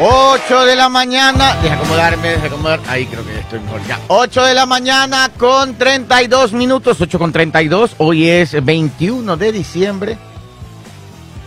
[0.00, 4.00] 8 de la mañana, deja acomodarme, deja acomodar, ahí creo que estoy mejor ya.
[4.08, 10.18] 8 de la mañana con 32 minutos, 8 con 32, hoy es 21 de diciembre.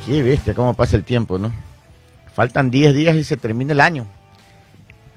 [0.05, 1.51] Qué bestia, cómo pasa el tiempo, ¿no?
[2.33, 4.07] Faltan 10 días y se termina el año.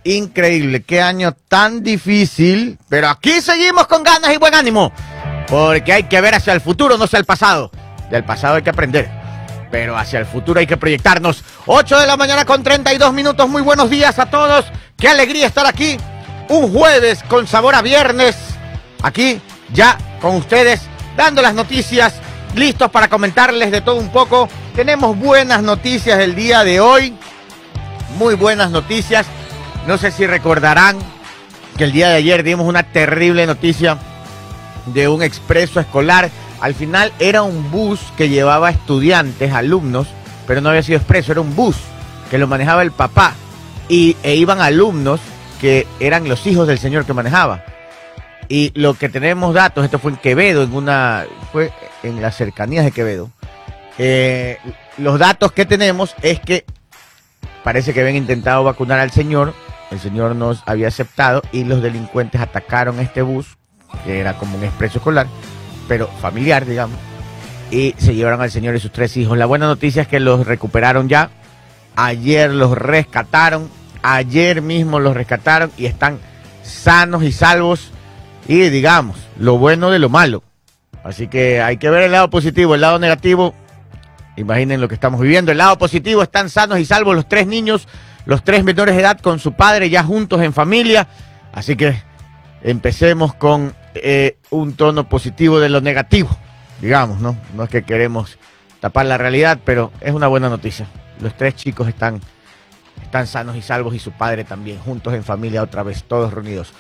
[0.02, 4.92] Increíble, qué año tan difícil, pero aquí seguimos con ganas y buen ánimo,
[5.46, 7.70] porque hay que ver hacia el futuro, no hacia el pasado.
[8.10, 9.19] Del pasado hay que aprender
[9.70, 11.44] pero hacia el futuro hay que proyectarnos.
[11.66, 13.48] 8 de la mañana con 32 minutos.
[13.48, 14.66] Muy buenos días a todos.
[14.96, 15.96] Qué alegría estar aquí.
[16.48, 18.36] Un jueves con sabor a viernes.
[19.02, 19.40] Aquí
[19.72, 20.82] ya con ustedes
[21.16, 22.14] dando las noticias.
[22.54, 24.48] Listos para comentarles de todo un poco.
[24.74, 27.14] Tenemos buenas noticias el día de hoy.
[28.18, 29.26] Muy buenas noticias.
[29.86, 30.98] No sé si recordarán
[31.78, 33.98] que el día de ayer dimos una terrible noticia
[34.86, 40.08] de un expreso escolar al final era un bus que llevaba estudiantes, alumnos,
[40.46, 41.76] pero no había sido expreso, era un bus
[42.30, 43.34] que lo manejaba el papá
[43.88, 45.20] y, e iban alumnos
[45.60, 47.64] que eran los hijos del señor que manejaba.
[48.48, 52.84] Y lo que tenemos datos, esto fue en Quevedo, en una, fue en las cercanías
[52.84, 53.30] de Quevedo.
[53.98, 54.58] Eh,
[54.98, 56.64] los datos que tenemos es que
[57.62, 59.54] parece que habían intentado vacunar al señor,
[59.90, 63.56] el señor nos había aceptado y los delincuentes atacaron este bus,
[64.04, 65.26] que era como un expreso escolar,
[65.90, 66.96] pero familiar, digamos,
[67.72, 69.36] y se llevaron al señor y sus tres hijos.
[69.36, 71.30] La buena noticia es que los recuperaron ya.
[71.96, 73.68] Ayer los rescataron,
[74.00, 76.20] ayer mismo los rescataron y están
[76.62, 77.90] sanos y salvos.
[78.46, 80.44] Y digamos, lo bueno de lo malo.
[81.02, 83.52] Así que hay que ver el lado positivo, el lado negativo.
[84.36, 85.50] Imaginen lo que estamos viviendo.
[85.50, 87.88] El lado positivo, están sanos y salvos los tres niños,
[88.26, 91.08] los tres menores de edad con su padre ya juntos en familia.
[91.52, 92.00] Así que
[92.62, 96.30] empecemos con eh, un tono positivo de lo negativo,
[96.80, 97.36] digamos, ¿no?
[97.54, 98.38] No es que queremos
[98.80, 100.86] tapar la realidad, pero es una buena noticia.
[101.20, 102.20] Los tres chicos están,
[103.02, 106.72] están sanos y salvos y su padre también, juntos en familia otra vez, todos reunidos.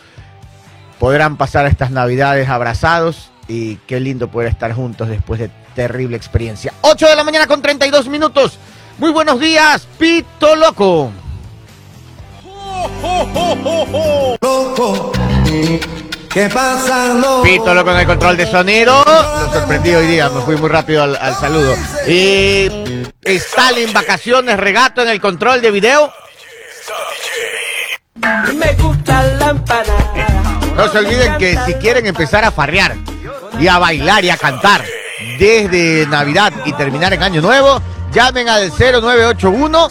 [0.98, 6.72] Podrán pasar estas navidades abrazados y qué lindo poder estar juntos después de terrible experiencia.
[6.82, 8.58] 8 de la mañana con 32 minutos.
[8.98, 11.10] Muy buenos días, Pito Loco.
[14.42, 15.12] Loco.
[16.32, 17.42] ¿Qué pasa, loco?
[17.42, 19.02] Pito Loco en el control de sonido.
[19.04, 21.74] Lo sorprendí hoy día, me fui muy rápido al, al saludo.
[22.06, 22.68] Y
[23.24, 26.12] Stalin Vacaciones Regato en el control de video.
[28.54, 30.60] Me gusta la empanada.
[30.76, 32.94] No se olviden que si quieren empezar a farrear
[33.58, 34.84] y a bailar y a cantar
[35.38, 37.82] desde Navidad y terminar en Año Nuevo,
[38.12, 39.88] llamen al 0981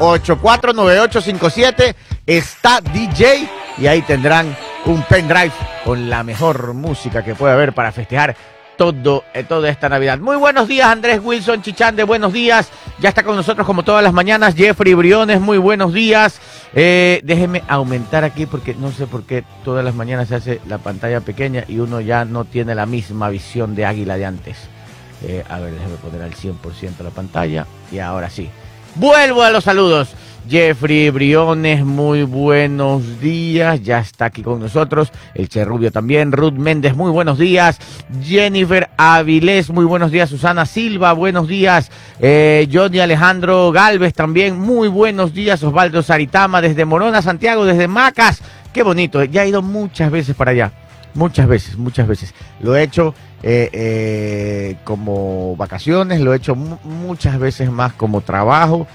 [0.00, 1.96] 849857
[2.26, 3.48] está DJ
[3.78, 5.52] y ahí tendrán un pendrive
[5.84, 8.36] con la mejor música que puede haber para festejar
[8.76, 10.18] todo, eh, toda esta Navidad.
[10.18, 12.68] Muy buenos días, Andrés Wilson Chichán, de buenos días.
[13.00, 16.40] Ya está con nosotros como todas las mañanas Jeffrey Briones, muy buenos días.
[16.74, 20.78] Eh, déjeme aumentar aquí porque no sé por qué todas las mañanas se hace la
[20.78, 24.56] pantalla pequeña y uno ya no tiene la misma visión de águila de antes.
[25.22, 28.50] Eh, a ver, déjeme poner al 100% la pantalla y ahora sí.
[28.94, 30.14] Vuelvo a los saludos.
[30.48, 33.82] Jeffrey Briones, muy buenos días.
[33.82, 35.10] Ya está aquí con nosotros.
[35.34, 36.30] El Che Rubio también.
[36.30, 37.78] Ruth Méndez, muy buenos días.
[38.22, 40.30] Jennifer Avilés, muy buenos días.
[40.30, 41.90] Susana Silva, buenos días.
[42.20, 45.62] Eh, Johnny Alejandro Galvez también, muy buenos días.
[45.64, 48.40] Osvaldo Saritama, desde Morona, Santiago, desde Macas.
[48.72, 49.24] Qué bonito.
[49.24, 50.72] Ya he ido muchas veces para allá.
[51.14, 52.34] Muchas veces, muchas veces.
[52.60, 58.20] Lo he hecho eh, eh, como vacaciones, lo he hecho mu- muchas veces más como
[58.20, 58.86] trabajo.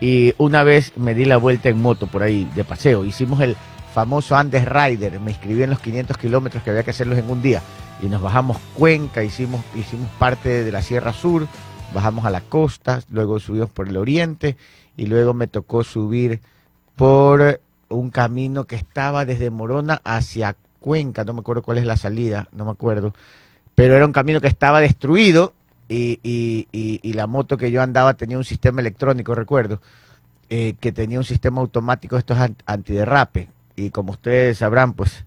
[0.00, 3.04] Y una vez me di la vuelta en moto por ahí de paseo.
[3.04, 3.56] Hicimos el
[3.92, 5.18] famoso Andes Rider.
[5.18, 7.62] Me inscribí en los 500 kilómetros que había que hacerlos en un día.
[8.00, 11.48] Y nos bajamos Cuenca, hicimos, hicimos parte de la Sierra Sur,
[11.92, 14.56] bajamos a la costa, luego subimos por el oriente
[14.96, 16.40] y luego me tocó subir
[16.94, 21.24] por un camino que estaba desde Morona hacia Cuenca.
[21.24, 23.14] No me acuerdo cuál es la salida, no me acuerdo.
[23.74, 25.54] Pero era un camino que estaba destruido
[25.88, 29.80] y, y- y- la moto que yo andaba tenía un sistema electrónico, recuerdo,
[30.50, 33.48] eh, que tenía un sistema automático de estos an- antiderrape.
[33.76, 35.24] Y como ustedes sabrán, pues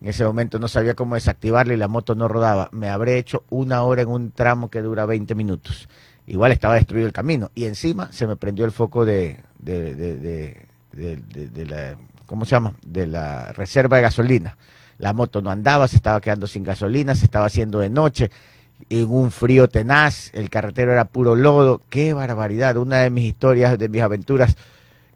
[0.00, 2.68] en ese momento no sabía cómo desactivarlo y la moto no rodaba.
[2.72, 5.88] Me habré hecho una hora en un tramo que dura 20 minutos.
[6.26, 7.50] Igual estaba destruido el camino.
[7.54, 11.96] Y encima se me prendió el foco de- de- de- de la,
[12.26, 12.74] ¿cómo se llama?
[12.86, 14.56] De la reserva de gasolina.
[14.98, 18.30] La moto no andaba, se estaba quedando sin gasolina, se estaba haciendo de noche
[18.90, 23.78] en un frío tenaz, el carretero era puro lodo, qué barbaridad, una de mis historias,
[23.78, 24.56] de mis aventuras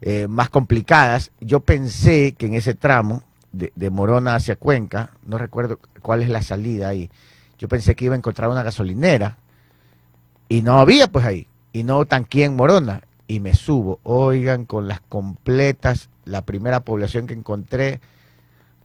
[0.01, 1.31] eh, más complicadas.
[1.39, 6.29] Yo pensé que en ese tramo de, de Morona hacia Cuenca, no recuerdo cuál es
[6.29, 7.09] la salida ahí,
[7.57, 9.37] yo pensé que iba a encontrar una gasolinera
[10.47, 13.01] y no había pues ahí, y no tanqué en Morona.
[13.27, 13.99] y me subo.
[14.03, 18.01] Oigan, con las completas, la primera población que encontré,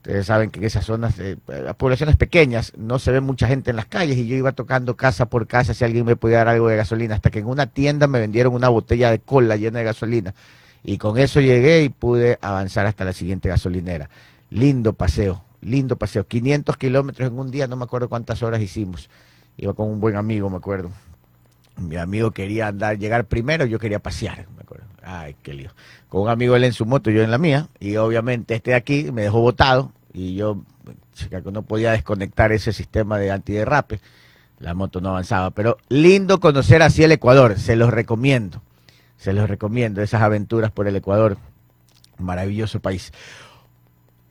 [0.05, 3.71] ustedes saben que en esas zonas, eh, las poblaciones pequeñas, no se ve mucha gente
[3.71, 6.49] en las calles y yo iba tocando casa por casa si alguien me podía dar
[6.49, 9.79] algo de gasolina, hasta que en una tienda me vendieron una botella de cola llena
[9.79, 10.35] de gasolina.
[10.83, 14.11] Y con eso llegué y pude avanzar hasta la siguiente gasolinera.
[14.51, 16.27] Lindo paseo, lindo paseo.
[16.27, 19.09] 500 kilómetros en un día, no me acuerdo cuántas horas hicimos.
[19.57, 20.91] Iba con un buen amigo, me acuerdo.
[21.79, 24.47] Mi amigo quería andar, llegar primero, yo quería pasear.
[25.05, 25.71] Ay, qué lío.
[26.09, 28.77] Con un amigo él en su moto, yo en la mía, y obviamente este de
[28.77, 30.63] aquí me dejó botado, y yo
[31.53, 34.01] no podía desconectar ese sistema de antiderrape.
[34.59, 38.63] La moto no avanzaba, pero lindo conocer así el Ecuador, se los recomiendo.
[39.19, 41.37] Se los recomiendo, esas aventuras por el Ecuador.
[42.19, 43.13] Maravilloso país.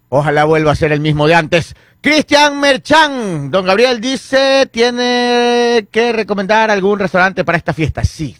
[0.09, 1.75] Ojalá vuelva a ser el mismo de antes.
[2.01, 8.03] Cristian Merchan, don Gabriel dice, tiene que recomendar algún restaurante para esta fiesta.
[8.03, 8.35] Sí,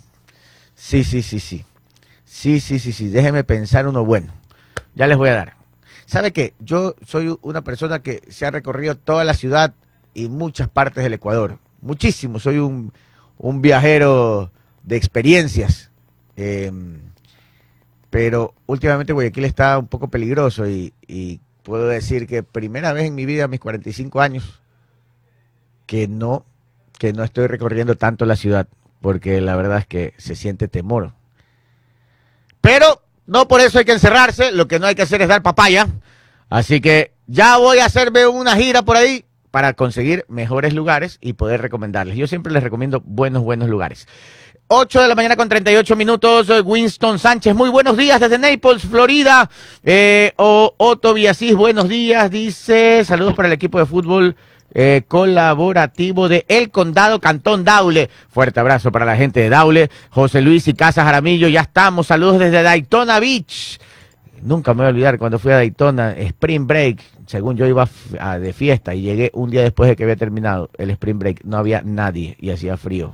[0.76, 1.66] sí, sí, sí, sí.
[2.34, 3.10] Sí, sí, sí, sí.
[3.10, 4.34] Déjeme pensar uno bueno.
[4.96, 5.54] Ya les voy a dar.
[6.08, 6.56] ¿Sabe qué?
[6.60, 9.76] Yo soy una persona que se ha recorrido toda la ciudad
[10.16, 11.60] y muchas partes del Ecuador.
[11.82, 12.40] Muchísimo.
[12.40, 12.92] Soy un,
[13.38, 14.52] un viajero
[14.82, 15.92] de experiencias.
[16.36, 16.72] Eh,
[18.10, 23.16] pero últimamente Guayaquil está un poco peligroso y, y puedo decir que primera vez en
[23.16, 24.60] mi vida, a mis 45 años,
[25.86, 26.46] que no,
[26.98, 28.68] que no estoy recorriendo tanto la ciudad,
[29.02, 31.14] porque la verdad es que se siente temor.
[32.64, 35.44] Pero no por eso hay que encerrarse, lo que no hay que hacer es dar
[35.44, 35.90] papaya.
[36.50, 41.34] Así que ya voy a hacerme una gira por ahí para conseguir mejores lugares y
[41.34, 42.16] poder recomendarles.
[42.16, 44.08] Yo siempre les recomiendo buenos, buenos lugares.
[44.68, 49.50] 8 de la mañana con 38 minutos, Winston Sánchez, muy buenos días desde Naples, Florida.
[49.84, 54.38] Eh, o, Otto Villasís, buenos días, dice, saludos para el equipo de fútbol
[54.74, 58.10] eh, colaborativo de El Condado Cantón Daule.
[58.30, 59.90] Fuerte abrazo para la gente de Daule.
[60.10, 63.80] José Luis y Casas Jaramillo, ya estamos, saludos desde Daytona Beach.
[64.42, 67.88] Nunca me voy a olvidar cuando fui a Daytona, Spring Break, según yo iba
[68.40, 71.58] de fiesta y llegué un día después de que había terminado el Spring Break, no
[71.58, 73.14] había nadie y hacía frío.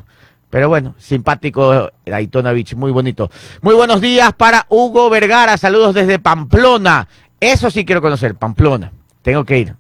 [0.50, 3.30] Pero bueno, simpático Daytona Beach, muy bonito.
[3.62, 7.08] Muy buenos días para Hugo Vergara, saludos desde Pamplona.
[7.40, 8.92] Eso sí quiero conocer, Pamplona.
[9.22, 9.76] Tengo que ir.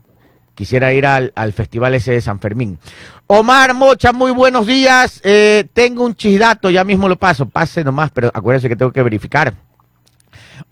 [0.59, 2.79] Quisiera ir al, al festival ese de San Fermín.
[3.27, 5.21] Omar Mocha, muy buenos días.
[5.23, 7.47] Eh, tengo un chisdato, ya mismo lo paso.
[7.47, 9.53] Pase nomás, pero acuérdense que tengo que verificar.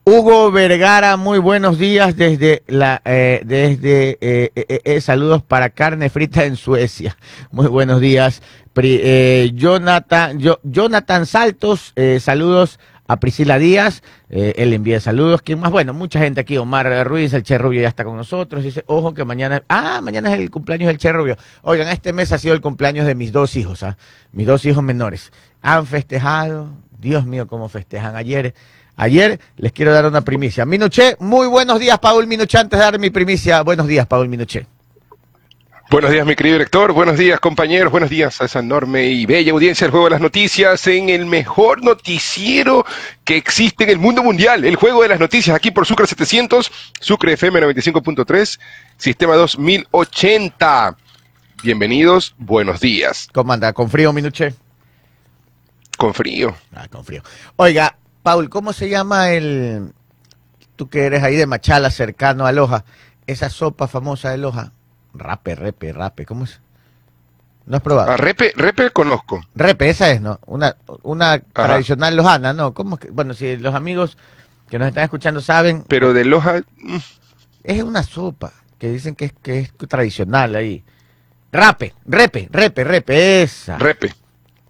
[0.03, 6.57] Hugo Vergara, muy buenos días desde la eh, desde eh, saludos para carne frita en
[6.57, 7.15] Suecia.
[7.51, 8.41] Muy buenos días.
[9.53, 15.41] Jonathan, Jonathan Saltos, saludos a Priscila Díaz, eh, él envía saludos.
[15.41, 15.71] ¿Quién más?
[15.71, 16.57] Bueno, mucha gente aquí.
[16.57, 18.63] Omar Ruiz, el Che Rubio ya está con nosotros.
[18.63, 21.37] Dice, ojo que mañana, ah, mañana es el cumpleaños del Che Rubio.
[21.61, 23.97] Oigan, este mes ha sido el cumpleaños de mis dos hijos, ¿ah?
[24.31, 25.31] mis dos hijos menores.
[25.61, 26.69] Han festejado,
[26.99, 28.53] Dios mío, cómo festejan ayer.
[28.95, 30.65] Ayer les quiero dar una primicia.
[30.65, 32.57] Minuché, muy buenos días, Paul Minuché.
[32.57, 34.76] Antes de dar mi primicia, buenos días, Paul Minuché.
[35.89, 36.91] Buenos días, mi querido director.
[36.91, 37.93] Buenos días, compañeros.
[37.93, 41.25] Buenos días a esa enorme y bella audiencia del Juego de las Noticias en el
[41.25, 42.85] mejor noticiero
[43.23, 44.65] que existe en el mundo mundial.
[44.65, 46.69] El Juego de las Noticias aquí por Sucre 700,
[46.99, 48.59] Sucre FM 95.3,
[48.97, 50.97] Sistema 2080.
[51.63, 53.29] Bienvenidos, buenos días.
[53.33, 53.71] ¿Cómo anda?
[53.71, 54.55] ¿Con frío, Minuché?
[55.97, 56.53] Con frío.
[56.75, 57.23] Ah, con frío.
[57.55, 59.93] Oiga, Paul, ¿cómo se llama el...
[60.75, 62.83] Tú que eres ahí de Machala, cercano a Loja,
[63.25, 64.73] esa sopa famosa de Loja?
[65.17, 66.61] Rape, repe, rape, ¿cómo es?
[67.67, 68.11] ¿No has probado?
[68.11, 69.41] A Repe, Repe conozco.
[69.53, 70.39] Repe, esa es, ¿no?
[70.45, 72.73] Una, una tradicional lojana, ¿no?
[72.73, 73.11] ¿Cómo es que?
[73.11, 74.17] Bueno, si los amigos
[74.69, 76.97] que nos están escuchando saben, Pero de Loja, mm,
[77.63, 80.83] es una sopa que dicen que es, que es tradicional ahí.
[81.51, 83.77] Rape, repe, repe, repe, esa.
[83.77, 84.13] Repe.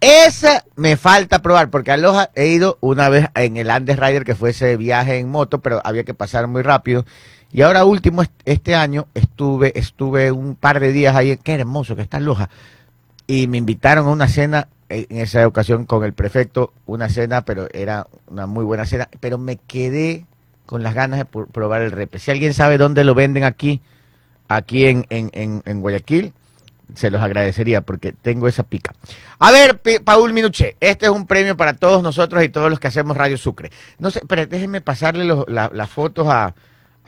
[0.00, 4.24] Esa me falta probar, porque a Loja he ido una vez en el Andes Rider,
[4.24, 7.04] que fue ese viaje en moto, pero había que pasar muy rápido.
[7.52, 11.96] Y ahora último, est- este año, estuve, estuve un par de días ahí, qué hermoso
[11.96, 12.50] que está Loja.
[13.26, 17.42] Y me invitaron a una cena, eh, en esa ocasión con el prefecto, una cena,
[17.42, 20.26] pero era una muy buena cena, pero me quedé
[20.66, 22.18] con las ganas de probar el repe.
[22.18, 23.80] Si alguien sabe dónde lo venden aquí,
[24.48, 25.30] aquí en, en,
[25.64, 26.32] en, Guayaquil,
[26.94, 28.94] se los agradecería porque tengo esa pica.
[29.38, 32.88] A ver, Paul Minuché, este es un premio para todos nosotros y todos los que
[32.88, 33.70] hacemos Radio Sucre.
[33.98, 36.54] No sé, pero déjenme pasarle los- la- las fotos a,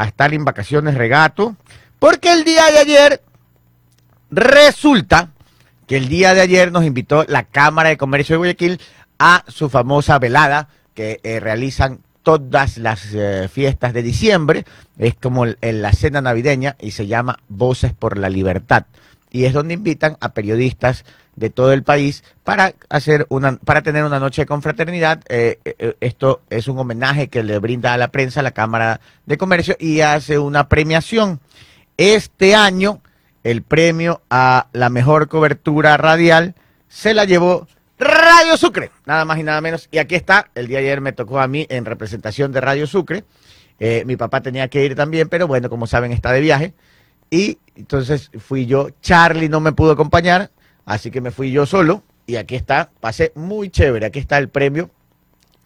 [0.00, 1.57] a Stalin Vacaciones Regato,
[1.99, 3.23] porque el día de ayer
[4.30, 5.30] resulta
[5.87, 8.80] que el día de ayer nos invitó la Cámara de Comercio de Guayaquil
[9.19, 14.64] a su famosa velada que eh, realizan todas las eh, fiestas de diciembre.
[14.99, 18.85] Es como el- el- la cena navideña y se llama Voces por la Libertad.
[19.33, 21.04] y es donde invitan a periodistas
[21.40, 25.23] de todo el país para hacer una, para tener una noche de confraternidad.
[25.28, 29.38] Eh, eh, esto es un homenaje que le brinda a la prensa la Cámara de
[29.38, 31.40] Comercio y hace una premiación.
[31.97, 33.00] Este año,
[33.42, 36.54] el premio a la mejor cobertura radial
[36.88, 37.66] se la llevó
[37.99, 39.88] Radio Sucre, nada más y nada menos.
[39.90, 42.87] Y aquí está, el día de ayer me tocó a mí en representación de Radio
[42.87, 43.25] Sucre.
[43.78, 46.75] Eh, mi papá tenía que ir también, pero bueno, como saben, está de viaje.
[47.30, 50.50] Y entonces fui yo, Charlie no me pudo acompañar,
[50.90, 52.02] así que me fui yo solo.
[52.26, 54.06] Y aquí está, pasé muy chévere.
[54.06, 54.90] Aquí está el premio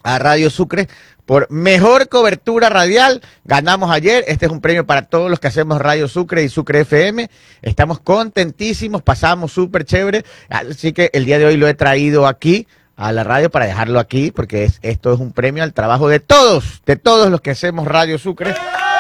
[0.02, 0.88] a Radio Sucre
[1.24, 3.22] por mejor cobertura radial.
[3.44, 4.24] Ganamos ayer.
[4.28, 7.28] Este es un premio para todos los que hacemos Radio Sucre y Sucre FM.
[7.62, 10.24] Estamos contentísimos, pasamos súper chévere.
[10.48, 12.66] Así que el día de hoy lo he traído aquí
[12.96, 16.20] a la radio para dejarlo aquí, porque es, esto es un premio al trabajo de
[16.20, 18.54] todos, de todos los que hacemos Radio Sucre.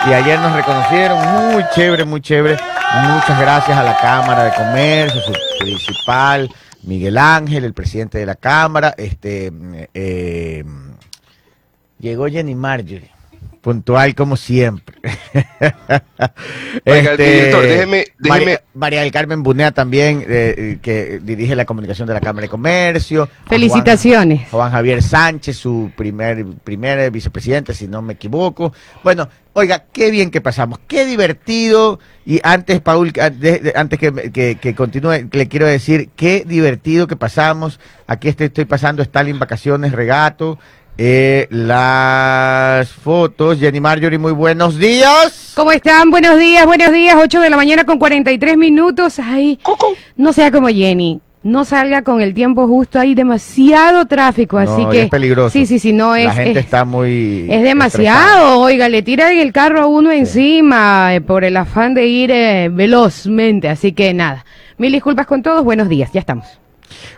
[0.06, 2.58] Y ayer nos reconocieron, muy chévere, muy chévere.
[3.02, 6.50] Muchas gracias a la Cámara de Comercio, su principal,
[6.82, 9.50] Miguel Ángel, el presidente de la Cámara, este,
[9.94, 10.62] eh,
[11.98, 13.10] llegó Jenny Marjorie,
[13.64, 14.94] puntual como siempre.
[16.86, 22.06] Oiga, director, déjeme- déjeme- María, María del Carmen Bunea también, eh, que dirige la comunicación
[22.06, 23.26] de la Cámara de Comercio.
[23.26, 24.48] Juan- Felicitaciones.
[24.50, 28.74] Juan Javier Sánchez, su primer, primer vicepresidente, si no me equivoco.
[29.02, 31.98] Bueno, oiga, qué bien que pasamos, qué divertido.
[32.26, 33.12] Y antes, Paul,
[33.74, 37.80] antes que, que- que continúe, le quiero decir, qué divertido que pasamos.
[38.06, 40.58] Aquí estoy, estoy pasando Stalin Vacaciones Regato.
[40.96, 45.52] Eh, las fotos, Jenny Marjorie, muy buenos días.
[45.56, 46.10] ¿Cómo están?
[46.10, 47.16] Buenos días, buenos días.
[47.20, 49.18] 8 de la mañana con 43 minutos.
[49.18, 49.58] Ay,
[50.16, 51.20] no sea como Jenny.
[51.42, 52.98] No salga con el tiempo justo.
[52.98, 55.02] Hay demasiado tráfico, así No, que.
[55.02, 55.50] es peligroso.
[55.50, 56.24] Sí, sí, sí, no es.
[56.24, 57.46] La gente es, está muy.
[57.50, 58.60] es demasiado.
[58.60, 62.70] Oiga, le tiran el carro a uno encima eh, por el afán de ir eh,
[62.72, 63.68] velozmente.
[63.68, 64.44] Así que nada.
[64.78, 65.62] Mil disculpas con todos.
[65.64, 66.10] Buenos días.
[66.14, 66.46] Ya estamos.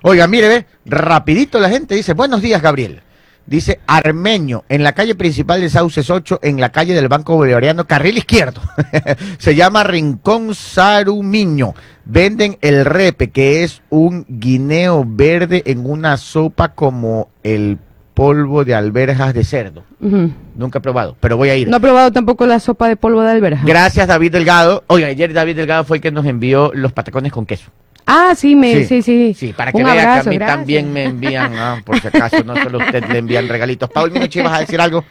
[0.02, 3.02] Oiga, mire, ve, rapidito la gente dice, buenos días, Gabriel.
[3.46, 7.86] Dice Armeño, en la calle principal de Sauces 8, en la calle del Banco Bolivariano,
[7.86, 8.60] carril izquierdo.
[9.38, 11.74] Se llama Rincón Sarumiño.
[12.04, 17.78] Venden el repe, que es un guineo verde en una sopa como el
[18.14, 19.84] polvo de alberjas de cerdo.
[20.00, 21.68] Nunca he probado, pero voy a ir.
[21.68, 23.62] No he probado tampoco la sopa de polvo de alberja.
[23.64, 24.82] Gracias, David Delgado.
[24.88, 27.70] Oiga, ayer David Delgado fue el que nos envió los patacones con queso.
[28.06, 29.34] Ah, sí, me, sí, sí.
[29.34, 30.38] Sí, para que Un vea que a mí gracias.
[30.38, 33.90] también me envían, ah, por si acaso, no solo usted le envían regalitos.
[33.90, 35.04] Paul Minuchi, ¿vas a decir algo?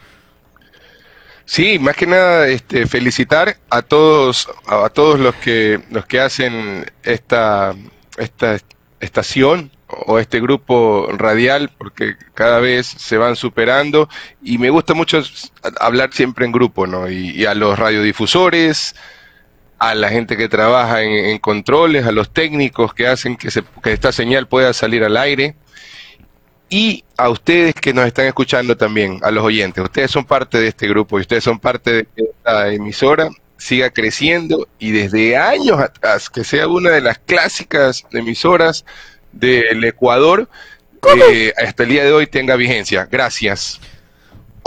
[1.44, 6.20] Sí, más que nada, este, felicitar a todos, a, a todos los que, los que
[6.20, 7.74] hacen esta,
[8.18, 8.56] esta
[9.00, 14.08] estación o este grupo radial, porque cada vez se van superando
[14.42, 15.22] y me gusta mucho
[15.78, 17.08] hablar siempre en grupo, ¿no?
[17.08, 18.96] Y, y a los radiodifusores,
[19.78, 23.64] a la gente que trabaja en, en controles, a los técnicos que hacen que, se-
[23.82, 25.54] que esta señal pueda salir al aire
[26.68, 29.82] y a ustedes que nos están escuchando también, a los oyentes.
[29.84, 33.90] Ustedes son parte de este grupo y ustedes son parte de que esta emisora siga
[33.90, 38.84] creciendo y desde años atrás, que sea una de las clásicas emisoras
[39.32, 40.48] del Ecuador,
[41.30, 43.06] eh, hasta el día de hoy tenga vigencia.
[43.10, 43.80] Gracias.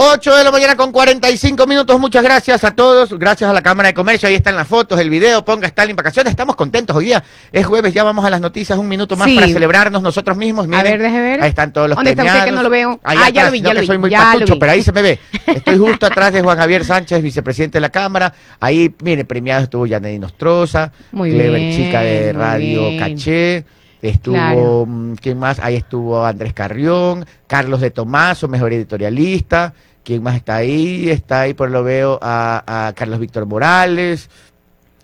[0.01, 1.99] 8 de la mañana con 45 minutos.
[1.99, 3.11] Muchas gracias a todos.
[3.19, 4.29] Gracias a la Cámara de Comercio.
[4.29, 5.43] Ahí están las fotos, el video.
[5.43, 6.31] Ponga Stalin Vacaciones.
[6.31, 7.21] Estamos contentos hoy día.
[7.51, 7.93] Es jueves.
[7.93, 8.79] Ya vamos a las noticias.
[8.79, 9.35] Un minuto más Sí.
[9.35, 10.67] para celebrarnos nosotros mismos.
[10.69, 11.41] Miren, ver, deje ver.
[11.43, 12.49] Ahí están todos los ¿Dónde está usted premiados.
[12.49, 12.99] que no lo veo?
[13.03, 14.71] Ahí Ah, ya atrás, lo vi, no ya lo que vi, soy muy patucho, pero
[14.71, 15.19] ahí se me ve.
[15.47, 18.33] Estoy justo atrás de Juan Javier Sánchez, vicepresidente de la Cámara.
[18.61, 20.93] Ahí, mire, premiado estuvo Yanedi Nostroza.
[21.11, 22.99] Muy Clever bien, Chica de Radio bien.
[22.99, 23.65] Caché.
[24.01, 24.85] Estuvo, Claro.
[24.87, 25.59] mm, ¿quién más?
[25.59, 29.73] Ahí estuvo Andrés Carrión, Carlos de Tomaso, mejor editorialista.
[30.09, 31.07] ¿Quién más está ahí?
[31.11, 34.27] Está ahí, por lo veo, a, a Carlos Víctor Morales.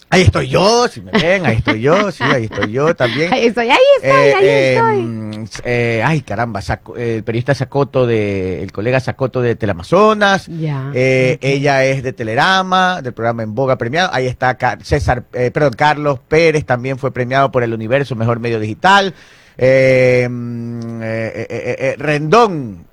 [0.10, 3.32] Ahí estoy yo, si me ven, ahí estoy yo, sí, ahí estoy yo también.
[3.34, 5.02] Ahí estoy, ahí estoy, Eh, ahí eh, estoy.
[5.04, 10.48] mm, eh, ay, caramba, Saco- el periodista Sacoto de, el colega Sacoto de Teleamazonas.
[10.48, 10.90] Ya.
[10.96, 11.38] Eh.
[11.42, 14.10] Ella es de Telerama, del programa En Boga premiado.
[14.12, 18.40] Ahí está Ca- César, eh, perdón, Carlos Pérez también fue premiado por el Universo Mejor
[18.40, 19.14] Medio Digital.
[19.58, 22.86] Eh, mm, eh, eh, eh, Rendón,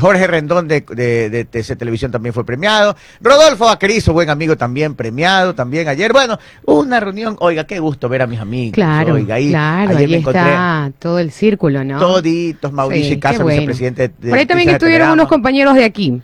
[0.00, 2.96] Jorge Rendón de, de, de TC Televisión también fue premiado.
[3.20, 6.12] Rodolfo Vaquerizo, buen amigo, también premiado, también ayer.
[6.12, 8.74] Bueno, una reunión, oiga, qué gusto ver a mis amigos.
[8.74, 11.98] Claro, oiga, ahí, claro, ayer ahí me encontré está todo el círculo, ¿no?
[11.98, 13.60] toditos, Mauricio Sí, y Casa, bueno.
[13.60, 16.22] vicepresidente de Por ahí también estuvieron unos compañeros de aquí.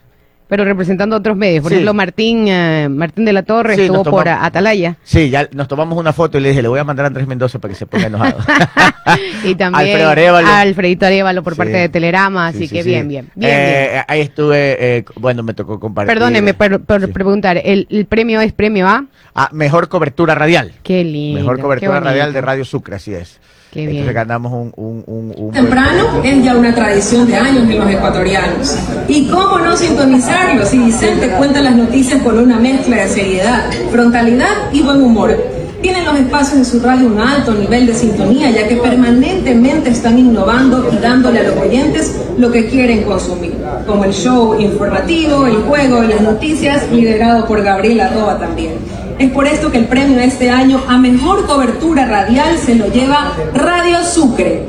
[0.52, 1.62] Pero representando otros medios.
[1.62, 1.76] Por Sí.
[1.76, 4.98] ejemplo, Martín, eh, Martín de la Torre Sí, estuvo nos por tomamos- Atalaya.
[5.02, 7.26] Sí, ya nos tomamos una foto y le dije, le voy a mandar a Andrés
[7.26, 8.36] Mendoza para que se ponga enojado.
[9.44, 10.48] y también Alfredo Arévalo.
[10.48, 11.56] Alfredito Arévalo por Sí.
[11.56, 13.30] parte de Telerama, así Sí, sí, que bien, bien.
[13.34, 14.04] Bien, Eh, bien.
[14.08, 16.12] Ahí estuve, eh, bueno, me tocó compartir.
[16.14, 19.06] Perdóneme por, preguntar, ¿el, el premio es premio A?
[19.34, 20.72] Ah, mejor cobertura radial.
[20.82, 21.40] Qué lindo.
[21.40, 23.40] Mejor cobertura radial de Radio Sucre, así es.
[23.72, 24.14] Qué Entonces bien.
[24.14, 24.70] ganamos un...
[24.76, 28.76] un, un, un Temprano es ya una tradición de años en los ecuatorianos.
[29.08, 34.70] ¿Y cómo no sintonizarlo si Vicente cuenta las noticias con una mezcla de seriedad, frontalidad
[34.74, 35.34] y buen humor?
[35.80, 40.18] Tienen los espacios de su radio un alto nivel de sintonía, ya que permanentemente están
[40.18, 43.54] innovando y dándole a los oyentes lo que quieren consumir,
[43.86, 48.74] como el show informativo, el juego y las noticias, liderado por Gabriela Roa también.
[49.18, 53.32] Es por esto que el premio este año a mejor cobertura radial se lo lleva
[53.54, 54.66] Radio Sucre.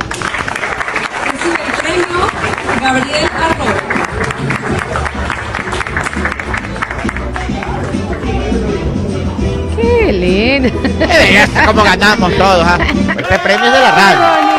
[1.25, 2.17] Recibe el premio
[2.81, 3.73] Gabriel Arroyo.
[9.75, 10.69] Qué lindo.
[11.65, 12.65] ¿Cómo ganamos todos?
[12.67, 12.77] ah?
[13.17, 14.53] Este premio es de la radio.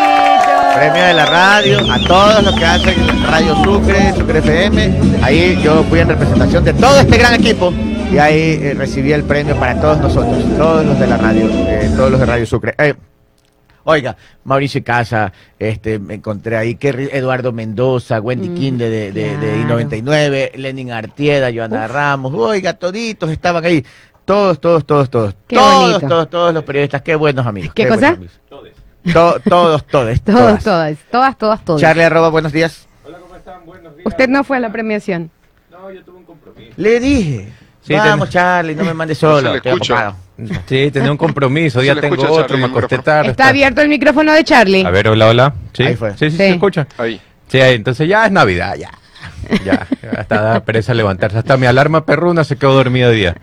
[0.75, 5.01] Premio de la radio, a todos los que hacen Radio Sucre, Sucre FM.
[5.23, 7.73] Ahí yo fui en representación de todo este gran equipo
[8.13, 11.91] y ahí eh, recibí el premio para todos nosotros, todos los de la radio, eh,
[11.97, 12.75] todos los de Radio Sucre.
[12.79, 12.95] Eh,
[13.87, 19.13] Oiga, Mauricio Casa, este, me encontré ahí, que ri- Eduardo Mendoza, Wendy Mm, Quinde de,
[19.13, 19.81] de, de claro.
[19.81, 23.85] I-99, Lenin Artieda, Joana Ramos, oiga, toditos estaban ahí.
[24.25, 25.35] Todos, todos, todos, todos.
[25.47, 26.09] Qué todos, bonito.
[26.09, 27.03] todos, todos los periodistas.
[27.03, 27.75] Qué buenos amigos.
[27.75, 28.09] ¿Qué buenos cosa?
[28.15, 28.41] amigos.
[29.13, 30.21] To- todos, todos.
[30.25, 30.97] Todos, todas.
[31.11, 31.81] todas, todas, todas.
[31.83, 32.89] Charlie arroba, buenos días.
[34.07, 35.31] Usted no fue a la premiación.
[36.79, 37.53] Le dije.
[37.87, 39.51] Sí, Vamos, ten- Charlie, no me mandes No se solo.
[39.53, 39.95] le estoy escucha.
[39.95, 40.17] ocupado.
[40.67, 41.81] Sí, tenía un compromiso.
[41.81, 43.31] Se Ya tengo escucha, otro, Charlie, me acosté tarde.
[43.31, 44.85] Está abierto el micrófono de Charlie.
[44.85, 45.55] A ver, hola, hola.
[45.75, 46.11] Sí, Ahí fue.
[46.13, 46.37] sí, sí, Sí.
[46.39, 46.87] se escucha.
[46.99, 47.21] Ahí.
[47.49, 48.91] Sí, ahí, entonces ya es Navidad, ya.
[49.63, 49.87] Ya,
[50.19, 51.37] hasta da pereza levantarse.
[51.37, 53.37] Hasta mi alarma perruna se quedó dormida día.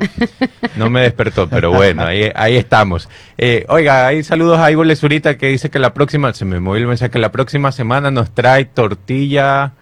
[0.76, 3.08] No me despertó, pero bueno, ahí, ahí estamos.
[3.38, 6.82] Eh, oiga, hay saludos a Ivo Lesurita que dice que la próxima, se me movió
[6.82, 9.74] el mensaje, que la próxima semana nos trae tortilla,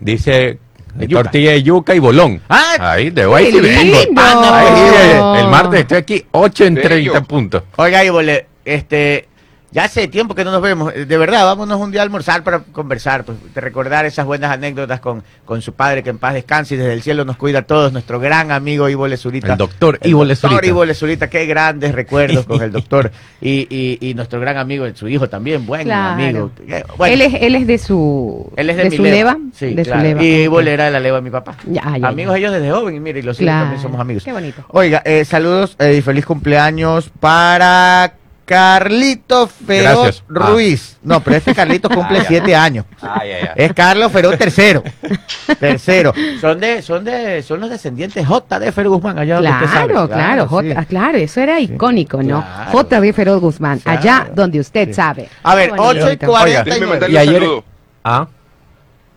[0.00, 0.58] dice
[1.00, 1.22] Yuca.
[1.22, 2.40] tortilla de yuca y bolón.
[2.48, 3.96] Ah, ahí, de ¡Qué sí vengo.
[4.16, 7.12] Ahí, eh, el martes estoy aquí 8 en Bello.
[7.12, 7.62] 30 puntos.
[7.76, 8.20] Oiga, Ivo,
[8.64, 9.28] este,
[9.70, 10.92] ya hace tiempo que no nos vemos.
[10.94, 15.00] De verdad, vámonos un día a almorzar para conversar, pues, de recordar esas buenas anécdotas
[15.00, 17.62] con, con su padre, que en paz descanse y desde el cielo nos cuida a
[17.62, 17.92] todos.
[17.92, 19.52] Nuestro gran amigo Ivo Lesurita.
[19.52, 20.64] El doctor El Ivo doctor.
[20.64, 23.10] Ivo Lesurita, qué grandes recuerdos con el doctor.
[23.40, 26.14] Y, y, y nuestro gran amigo, su hijo también, buen Claro.
[26.14, 26.50] amigo.
[26.66, 29.36] Eh, bueno, Él, es, él es de su, Él es de, su leva.
[29.54, 30.00] Sí, de claro.
[30.00, 30.22] su leva.
[30.24, 31.56] Y Ivo le era de la leva de mi papá.
[31.66, 32.38] Ya, ya, amigos ya.
[32.38, 33.60] ellos desde joven y mire, y los hijos Claro.
[33.66, 34.24] también somos amigos.
[34.24, 34.64] Qué bonito.
[34.68, 38.14] Oiga, eh, saludos eh, y feliz cumpleaños para
[38.48, 40.24] Carlito Feroz Gracias.
[40.30, 40.50] Ah.
[40.50, 40.96] Ruiz.
[41.02, 42.86] No, pero este Carlito cumple siete años.
[43.02, 43.30] Ay.
[43.54, 44.82] Es Carlos Feroz tercero.
[45.60, 46.12] tercero.
[46.40, 49.92] Son de, son de, son los descendientes J de Feroz Guzmán, allá donde usted sabe.
[49.92, 50.74] Claro, claro, J, sí.
[50.76, 52.42] ah, claro, eso era icónico, ¿no?
[52.42, 52.70] claro.
[52.72, 53.00] J.
[53.02, 53.98] de Feroz Guzmán, Claro.
[54.00, 54.94] allá donde usted Sí.
[54.94, 55.28] sabe.
[55.42, 55.72] A ver.
[55.76, 56.62] 8 y 49.
[56.64, 57.64] Déjeme mandarle Y un ayer- saludo.
[58.04, 58.26] Ah,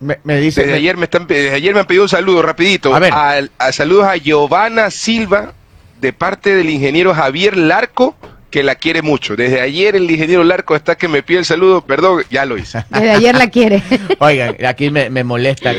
[0.00, 0.60] Me, me dice.
[0.60, 2.94] Desde me- ayer me están desde ayer me han pedido un saludo rapidito.
[2.94, 3.12] A ver.
[3.14, 5.52] A saludos a Giovanna Silva
[6.00, 8.16] de parte del ingeniero Javier Larco
[8.52, 9.34] que la quiere mucho.
[9.34, 12.84] Desde ayer el ingeniero Larco está que me pide el saludo, perdón, ya lo hice.
[12.90, 13.82] Desde ayer la quiere.
[14.20, 15.72] Oigan, aquí me, me molesta.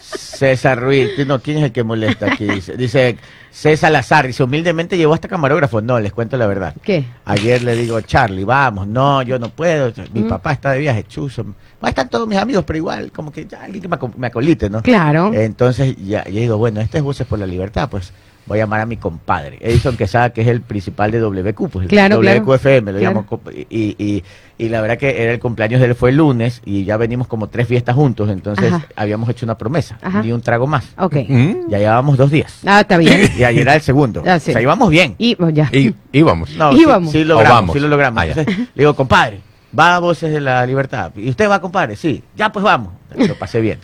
[0.00, 2.46] César Ruiz, no, ¿quién es el que molesta aquí?
[2.46, 3.18] Dice, dice
[3.50, 5.82] César Lazar, dice, humildemente llevó hasta camarógrafo.
[5.82, 6.74] No, les cuento la verdad.
[6.82, 7.04] ¿Qué?
[7.26, 9.92] Ayer le digo, Charlie, vamos, no, yo no puedo.
[10.14, 10.28] Mi Mm.
[10.28, 11.44] papá está de viaje, chuzo.
[11.82, 14.28] Ahí están todos mis amigos, pero igual, como que ya alguien que me, aco- me
[14.28, 14.82] acolite, ¿no?
[14.82, 15.30] Claro.
[15.34, 18.12] Entonces, ya, yo digo, bueno, este es Voces por la Libertad, pues
[18.46, 21.84] voy a llamar a mi compadre, Edison Quesada, que es el principal de WQ, pues
[21.84, 22.40] el Claro, claro.
[22.44, 23.26] WQFM, lo llamo.
[23.70, 24.24] Y, y,
[24.58, 27.26] y la verdad que era el cumpleaños de él fue el lunes y ya venimos
[27.28, 28.86] como tres fiestas juntos, entonces Ajá.
[28.96, 30.22] habíamos hecho una promesa, Ajá.
[30.22, 30.84] ni un trago más.
[30.98, 31.16] Ok.
[31.28, 32.58] mm, Ya llevábamos dos días.
[32.66, 33.30] Ah, está bien.
[33.38, 34.22] Y ayer era el segundo.
[34.26, 34.50] Ah, sí.
[34.50, 35.14] O sea, íbamos bien.
[35.18, 35.70] Y oh, ya.
[35.72, 36.50] y, vamos.
[36.56, 36.78] No, Y
[37.10, 38.22] sí, logramos, lo logramos.
[38.22, 38.26] Ah.
[38.26, 39.40] Entonces, le digo, compadre,
[39.78, 41.12] va a Voces de la Libertad.
[41.16, 41.96] ¿Y usted va, compadre?
[41.96, 42.22] Sí.
[42.36, 42.92] Ya, pues vamos.
[43.16, 43.78] Lo pasé bien.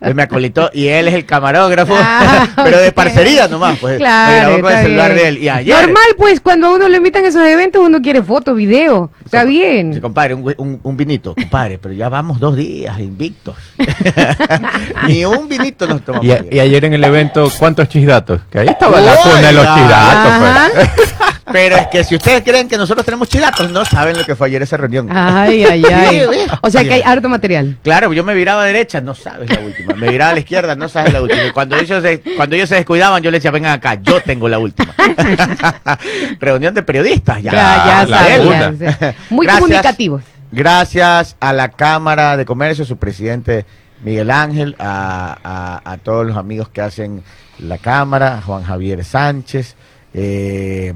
[0.00, 3.76] Él me acolitó y él es el camarógrafo, Ah, pero de parcería nomás.
[3.80, 5.22] Pues, Claro, me grabó con el está celular bien.
[5.22, 5.38] de él.
[5.38, 8.54] Y ayer, Normal, pues, cuando a uno le invitan a esos eventos, uno quiere foto,
[8.54, 9.10] video.
[9.24, 10.00] Está Sí, bien.
[10.00, 13.56] compadre, un, un, un vinito, compadre, pero ya vamos dos días invictos.
[15.08, 16.24] Ni un vinito nos tomamos.
[16.24, 16.54] Y, a- ayer.
[16.54, 18.40] y ayer en el evento, ¿cuántos chisdatos?
[18.50, 21.27] Que ahí estaba la cuna de los chisdatos.
[21.52, 24.48] Pero es que si ustedes creen que nosotros tenemos chilatos, no saben lo que fue
[24.48, 25.08] ayer esa reunión.
[25.10, 26.22] Ay, ay, ay.
[26.30, 26.46] Sí.
[26.62, 27.78] O sea que hay harto material.
[27.82, 29.94] Claro, yo me viraba a derecha, no sabes la última.
[29.94, 31.44] Me viraba a la izquierda, no sabes la última.
[31.44, 34.48] Y cuando ellos se, cuando ellos se descuidaban, yo les decía, vengan acá, yo tengo
[34.48, 34.94] la última.
[36.40, 37.52] Reunión de periodistas, ya.
[37.52, 39.60] Ya, ya Muy Gracias.
[39.62, 40.22] comunicativos.
[40.50, 43.66] Gracias a la Cámara de Comercio, su presidente
[44.02, 45.36] Miguel Ángel, a,
[45.84, 47.22] a- a todos los amigos que hacen
[47.58, 49.76] la cámara, Juan Javier Sánchez,
[50.14, 50.92] eh,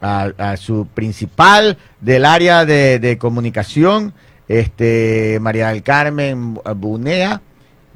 [0.00, 4.12] a, a su principal del área de, de comunicación,
[4.48, 7.40] este María del Carmen Bunea.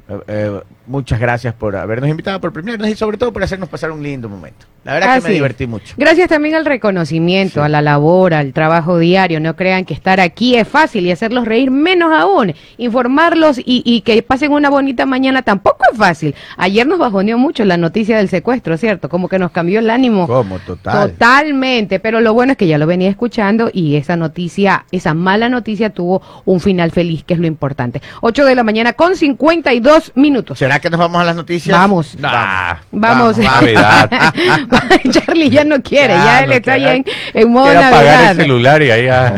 [0.07, 3.91] Eh, eh, muchas gracias por habernos invitado, por premiarnos y sobre todo por hacernos pasar
[3.91, 4.67] un lindo momento.
[4.83, 5.33] La verdad que me es.
[5.33, 5.95] divertí mucho.
[5.97, 9.39] Gracias también al reconocimiento, a la labor, al trabajo diario.
[9.39, 12.53] No crean que estar aquí es fácil y hacerlos reír menos aún.
[12.77, 16.35] Informarlos y, y que pasen una bonita mañana tampoco es fácil.
[16.57, 19.09] Ayer nos bajoneó mucho la noticia del secuestro, ¿cierto?
[19.09, 20.27] Como que nos cambió el ánimo.
[20.27, 21.09] Como total.
[21.13, 25.49] Totalmente, pero lo bueno es que ya lo venía escuchando y esa noticia, esa mala
[25.49, 28.03] noticia tuvo un final feliz, que es lo importante.
[28.21, 30.59] 8 de la mañana con 52 minutos.
[30.59, 31.77] ¿Será que nos vamos a las noticias?
[31.77, 32.15] Vamos.
[32.19, 33.37] Nah, Vamos.
[33.37, 34.09] Navidad.
[35.11, 36.95] Charlie ya no quiere, Ya ya él no está ahí quiere.
[36.97, 37.05] en,
[37.41, 38.31] en modo Quiero apagar Navidad.
[38.31, 39.35] el celular y ahí a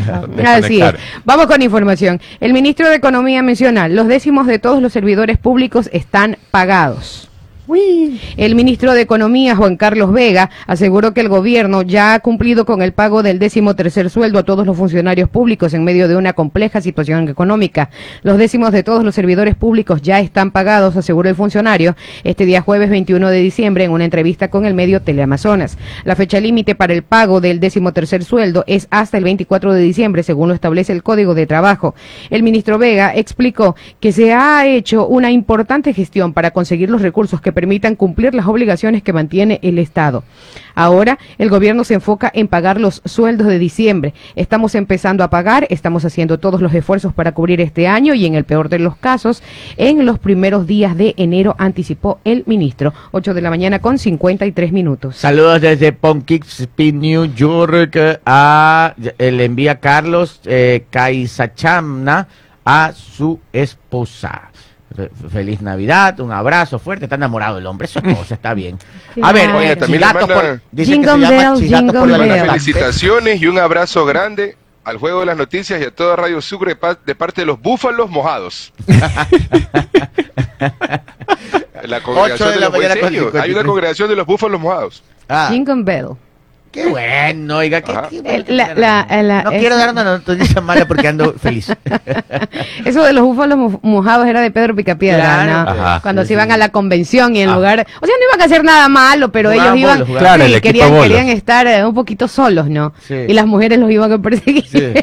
[0.57, 0.93] Así es.
[1.25, 2.21] Vamos con información.
[2.39, 7.29] El ministro de Economía menciona, los décimos de todos los servidores públicos están pagados.
[8.37, 12.81] El ministro de Economía, Juan Carlos Vega, aseguró que el gobierno ya ha cumplido con
[12.81, 16.31] el pago del décimo tercer sueldo a todos los funcionarios públicos en medio de una
[16.31, 17.89] compleja situación económica.
[18.23, 22.61] Los décimos de todos los servidores públicos ya están pagados, aseguró el funcionario este día
[22.61, 25.77] jueves 21 de diciembre en una entrevista con el medio Teleamazonas.
[26.05, 29.81] La fecha límite para el pago del décimo tercer sueldo es hasta el 24 de
[29.81, 31.95] diciembre, según lo establece el Código de Trabajo.
[32.29, 37.41] El ministro Vega explicó que se ha hecho una importante gestión para conseguir los recursos
[37.41, 40.23] que permitan cumplir las obligaciones que mantiene el Estado.
[40.75, 44.13] Ahora el gobierno se enfoca en pagar los sueldos de diciembre.
[44.35, 48.35] Estamos empezando a pagar, estamos haciendo todos los esfuerzos para cubrir este año y en
[48.35, 49.41] el peor de los casos,
[49.75, 52.93] en los primeros días de enero, anticipó el ministro.
[53.09, 55.17] 8 de la mañana con 53 minutos.
[55.17, 58.21] Saludos desde Poughkeepsie, New York.
[58.23, 62.27] A, eh, le envía Carlos eh, Kaisachamna
[62.63, 64.51] a su esposa.
[64.95, 67.05] Fe- Feliz Navidad, un abrazo fuerte.
[67.05, 68.77] Está enamorado el hombre, su esposa está bien.
[69.21, 69.59] A ver, Claro.
[69.59, 72.17] oye, También por, dice que se llama por la.
[72.17, 72.45] Navidad.
[72.47, 76.69] Felicitaciones y un abrazo grande al Juego de las Noticias y a toda Radio Sucre
[76.69, 78.71] de pa- de parte de los Búfalos Mojados.
[81.83, 83.25] la congregación de de la los, ¿en mañana?
[83.41, 83.55] Hay 53.
[83.55, 85.03] una congregación de los Búfalos Mojados.
[85.29, 86.07] Ah, Jingle Bell.
[86.83, 90.03] Qué bueno, oiga, qué, qué bueno que la- me la- No es- quiero dar una
[90.03, 91.73] noticia mala porque ando feliz.
[92.85, 95.65] Eso de los búfalos mo- mojados era de Pedro Picapiedra, Claro, ¿no?
[95.65, 95.79] pues.
[95.79, 95.99] Ajá.
[96.01, 96.53] Cuando Sí, se iban sí.
[96.53, 97.55] a la convención y en Ah.
[97.55, 100.17] lugar, o sea, no iban a hacer nada malo, pero Jugaban ellos iban, bolos.
[100.19, 102.93] Claro, sí, el equipo querían, querían estar eh, un poquito solos, ¿no?
[103.07, 103.15] Sí.
[103.27, 104.65] Y las mujeres los iban a perseguir.
[104.67, 104.93] Sí.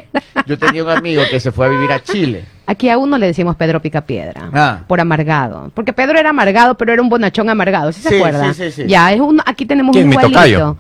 [0.46, 2.44] Yo tenía un amigo que se fue a vivir a Chile.
[2.66, 4.78] Aquí a uno le decimos Pedro Picapiedra, Ah.
[4.87, 8.54] por amargado, porque Pedro era amargado, pero era un bonachón amargado, ¿sí se acuerda?
[8.54, 8.88] sí, sí, sí.
[8.88, 10.76] Ya, es un, aquí tenemos ¿Quién, un mi igualito.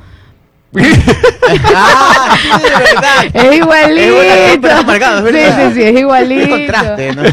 [0.74, 1.64] Tocayo?
[1.74, 3.24] ah, sí, de verdad.
[3.32, 4.22] Es igualito.
[4.22, 5.56] Es pero es amargado, es verdad.
[5.56, 6.48] Sí, sí, sí, es igualito.
[6.50, 7.22] Contraste, ¿no?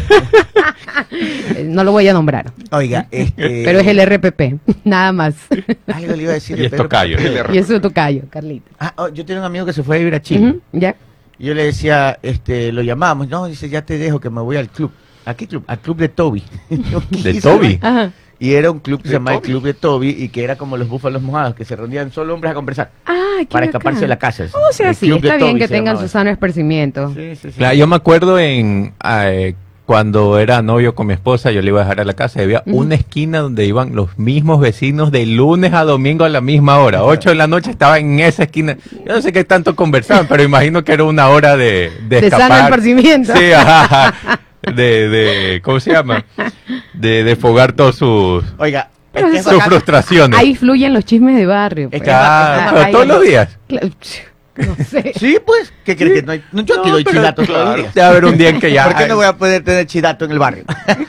[1.64, 3.62] No lo voy a nombrar, Oiga, este...
[3.64, 5.34] pero es el RPP, nada más.
[5.86, 6.58] Algo le iba a decir.
[6.58, 7.16] Y es tocayo.
[7.52, 8.70] Y eso tu callo, Carlita.
[8.78, 10.50] Ah, oh, yo tenía un amigo que se fue a vivir a Chile.
[10.50, 10.96] Ujú, ¿Ya?
[11.38, 13.28] Y yo le decía, este, lo llamamos.
[13.28, 14.92] No, dice, ya te dejo que me voy al club.
[15.24, 15.64] ¿A qué club?
[15.66, 16.42] Al club de Toby.
[16.70, 17.40] Yo, ¿qué ¿De?
[17.40, 17.78] Toby?
[17.80, 18.10] Ajá.
[18.42, 19.42] Y era un club que se ¿De llamaba el?
[19.42, 22.50] Club de Toby y que era como los búfalos mojados, que se reunían solo hombres
[22.50, 23.68] a conversar Ah, qué para bacán.
[23.68, 24.44] escaparse de la casa.
[24.68, 27.12] O sea, El sí, está bien Toby que tengan su sano esparcimiento.
[27.14, 27.58] Sí, sí, sí.
[27.58, 29.54] Claro, yo me acuerdo en eh,
[29.86, 32.44] cuando era novio con mi esposa, yo le iba a dejar a la casa y
[32.44, 36.78] había una esquina donde iban los mismos vecinos de lunes a domingo a la misma
[36.78, 37.04] hora.
[37.04, 38.76] Ocho de la noche estaba en esa esquina.
[39.06, 42.30] Yo no sé qué tanto conversaban, pero imagino que era una hora de, de, De
[42.30, 43.36] sano esparcimiento.
[43.36, 44.40] Sí, ajá, ajá.
[44.62, 46.24] De, de, ¿cómo se llama?
[46.94, 50.38] De desfogar todas sus, Oiga, Pero es que es sus frustraciones.
[50.38, 51.88] Ahí fluyen los chismes de barrio.
[51.90, 52.10] Es pues.
[52.12, 53.58] Ah, todos los días.
[54.54, 55.12] No sé.
[55.18, 56.44] Sí, pues, ¿qué crees que no hay?
[56.52, 57.94] No, yo aquí No, doy pero chidatos todos los días.
[57.94, 58.84] Debe haber un día en que ya.
[58.84, 60.64] ¿Por qué no voy a poder tener chidato en el barrio?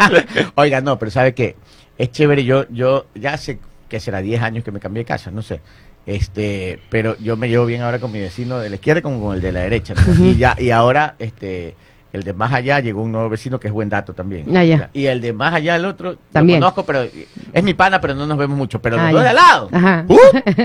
[0.55, 1.55] Oiga, no, pero ¿sabe qué?
[1.97, 5.29] Es chévere, yo, yo ya hace, que será 10 años que me cambié de casa,
[5.29, 5.59] no sé.
[6.05, 9.35] Este, pero yo me llevo bien ahora con mi vecino de la izquierda como con
[9.35, 9.93] el de la derecha.
[9.93, 10.25] ¿no?
[10.25, 11.75] Y ya, y ahora, este,
[12.13, 14.55] el de más allá llegó un nuevo vecino que es buen dato también.
[14.55, 14.63] Ah.
[14.93, 16.59] Y el de más allá, el otro, También.
[16.61, 17.01] lo conozco, pero
[17.51, 18.81] es mi pana, pero no nos vemos mucho.
[18.81, 19.23] Pero Ah, los dos ya.
[19.23, 19.69] de al lado.
[19.73, 20.05] Ajá.
[20.07, 20.13] ¡uh!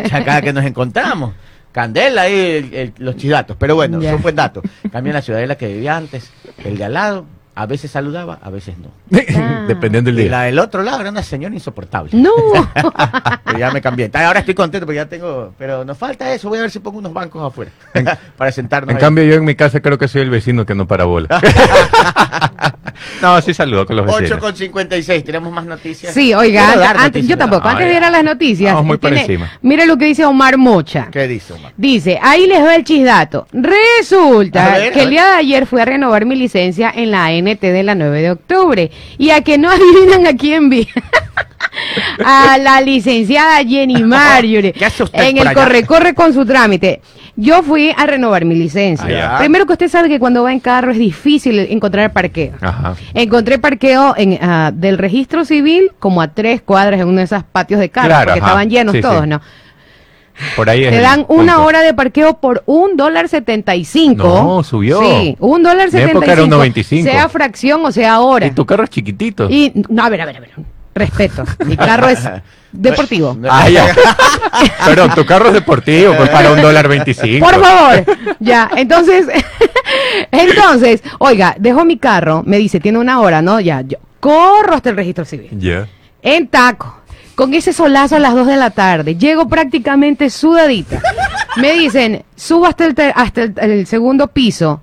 [0.04, 1.32] O sea, cada que nos encontramos.
[1.72, 3.56] Candela el- el- los chidatos.
[3.58, 4.12] Pero bueno, Ya.
[4.12, 4.62] son buen dato.
[4.92, 6.30] Cambio en la ciudadela que vivía antes,
[6.64, 8.88] el de al lado, a veces saludaba, a veces no.
[9.37, 9.64] Ah.
[9.68, 10.31] Dependiendo del Y día.
[10.31, 12.11] la del otro lado era una señora insoportable.
[12.14, 12.31] No.
[13.44, 14.11] Pero ya me cambié.
[14.14, 15.55] Ahora estoy contento porque ya tengo.
[15.59, 16.49] Pero nos falta eso.
[16.49, 17.71] Voy a ver si pongo unos bancos afuera.
[18.37, 18.90] para sentarnos.
[18.90, 19.01] En ahí.
[19.01, 21.29] cambio, yo en mi casa creo que soy el vecino que no para bola.
[23.23, 24.40] No, sí saludo con los 8 vecinos.
[24.40, 26.12] con 56, tenemos más noticias.
[26.12, 27.71] Sí, oiga, antes, noticias, yo tampoco, ¿no?
[27.71, 28.73] antes de ir a las noticias.
[28.73, 29.51] Vamos muy por tiene- encima.
[29.62, 31.09] Mira lo que dice Omar Mocha.
[31.11, 31.73] ¿Qué dice, Omar?
[31.77, 33.47] Dice, ahí les va el chisdato.
[33.53, 37.61] Resulta ver, que el día de ayer fui a renovar mi licencia en la ANT
[37.61, 38.90] de la 9 de octubre.
[39.18, 40.88] Y a que no adivinan a quién vi.
[42.24, 44.72] a la licenciada Jenny Marjorie.
[44.72, 47.00] ¿Qué hace usted en el corre-corre con su trámite.
[47.37, 49.37] Yo fui a renovar mi licencia.
[49.37, 49.38] Ah.
[49.38, 52.54] Primero que usted sabe que cuando va en carro es difícil encontrar parqueo.
[52.61, 52.96] Ajá.
[53.14, 57.44] Encontré parqueo en, ah, del registro civil como a tres cuadras en uno de esos
[57.44, 58.46] patios de carro, Claro, porque ajá.
[58.48, 59.28] estaban llenos Sí, todos, sí.
[59.28, 59.40] ¿no?
[60.57, 61.64] Por ahí es Te el dan una punto.
[61.66, 64.24] hora de parqueo por un dólar setenta y cinco.
[64.29, 65.01] No, subió.
[65.01, 66.57] Sí, un dólar setenta época y era cinco.
[66.64, 67.03] 1.25.
[67.03, 68.46] Sea fracción o sea hora.
[68.46, 69.48] Y tu carro es chiquitito.
[69.51, 70.51] Y, no, a ver, a ver, a ver.
[70.94, 71.44] Respeto.
[71.64, 72.20] Mi carro es
[72.72, 73.37] deportivo.
[73.48, 73.87] Ah, ya.
[74.85, 77.44] Perdón, tu carro es deportivo, pues para un dólar veinticinco.
[77.46, 78.05] Por favor.
[78.40, 79.27] Ya, entonces,
[80.31, 83.61] entonces, oiga, dejo mi carro, me dice, tiene una hora, ¿no?
[83.61, 85.48] Ya, yo corro hasta el registro civil.
[85.59, 85.87] Ya.
[86.22, 87.01] En taco,
[87.38, 91.01] con ese solazo a las 2 de la tarde, llego prácticamente sudadita.
[91.57, 94.81] Me dicen, subo hasta el, hasta el, el segundo piso.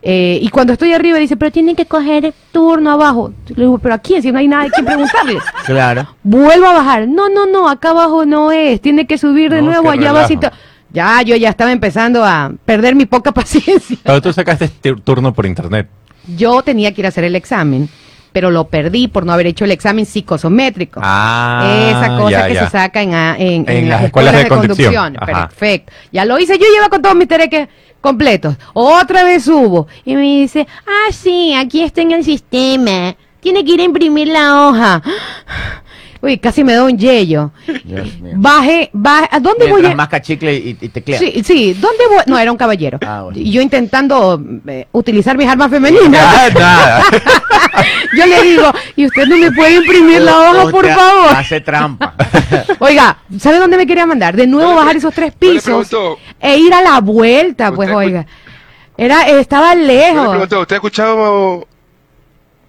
[0.00, 3.34] eh, y cuando estoy arriba dice, pero tienen que coger turno abajo.
[3.48, 4.22] Le digo, pero ¿a quién?
[4.22, 5.36] Si no hay nada que preguntarle.
[5.66, 6.08] Claro.
[6.22, 7.06] Vuelvo a bajar.
[7.06, 8.80] No, no, no, acá abajo no es.
[8.80, 10.50] Tiene que subir de No, nuevo allá abajito.
[10.92, 13.98] Ya, yo ya estaba empezando a perder mi poca paciencia.
[14.02, 14.68] Pero tú sacaste
[15.04, 15.86] turno por internet.
[16.34, 17.90] Yo tenía que ir a hacer el examen,
[18.32, 21.00] pero lo perdí por no haber hecho el examen psicosométrico.
[21.02, 22.64] Ah, Esa cosa ya, que ya.
[22.64, 25.14] se saca en, a- en, En en las las escuelas escuelas, de de, conducción.
[25.26, 25.92] Perfecto.
[26.12, 27.68] Ya lo hice, yo llevo con todos mis tereques
[28.00, 28.56] completos.
[28.72, 33.14] Otra vez subo y me dice, ah, sí, aquí está en el sistema.
[33.40, 35.02] Tiene que ir a imprimir la hoja.
[36.22, 37.50] Uy, casi me da un yello.
[37.82, 38.34] Dios mío.
[38.36, 39.26] Baje, baje.
[39.32, 39.94] ¿A dónde voy a...?
[39.94, 41.18] masca chicle y, y teclea.
[41.18, 42.18] Sí, sí, ¿dónde voy?
[42.26, 42.98] No, era un caballero.
[43.06, 43.38] Ah, bueno.
[43.38, 46.20] Y yo intentando eh, utilizar mis armas femeninas.
[46.22, 47.04] Ah, nada.
[48.16, 51.36] Yo le digo, ¿y usted no me puede imprimir la hoja, por favor?
[51.36, 52.14] Hace trampa.
[52.78, 54.36] Oiga, ¿sabe dónde me quería mandar?
[54.36, 55.90] De nuevo bajar esos tres pisos
[56.40, 58.26] e ir a la vuelta, pues, oiga.
[58.96, 60.36] Era, estaba lejos.
[60.42, 61.66] ¿usted ha escuchado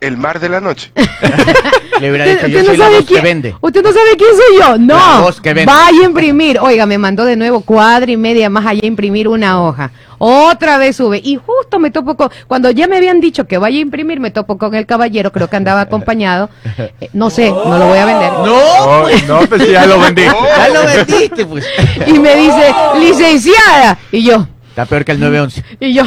[0.01, 0.91] El Mar de la Noche?
[2.01, 3.55] Le hubiera Usted, dicho, yo soy no la sabe voz que quién, vende.
[3.61, 4.71] usted no sabe quién soy yo.
[4.71, 5.21] La No.
[5.21, 5.71] voz que vende.
[5.71, 6.57] Vaya a imprimir.
[6.59, 9.91] Oiga, me mandó de nuevo cuadra y media más allá a imprimir una hoja.
[10.17, 11.21] Otra vez sube.
[11.23, 12.31] Y justo me topo con.
[12.47, 15.31] Cuando ya me habían dicho que vaya a imprimir, me topo con el caballero.
[15.31, 16.49] Creo que andaba acompañado.
[16.79, 18.31] Eh, no sé, no lo voy a vender.
[18.31, 20.23] No, Oh, no, pues sí, ya lo vendí.
[20.23, 21.67] ya lo vendiste, pues.
[22.07, 23.99] Y me dice, licenciada.
[24.11, 24.47] Y yo.
[24.71, 25.63] Está peor que el 911.
[25.81, 26.03] Y yo,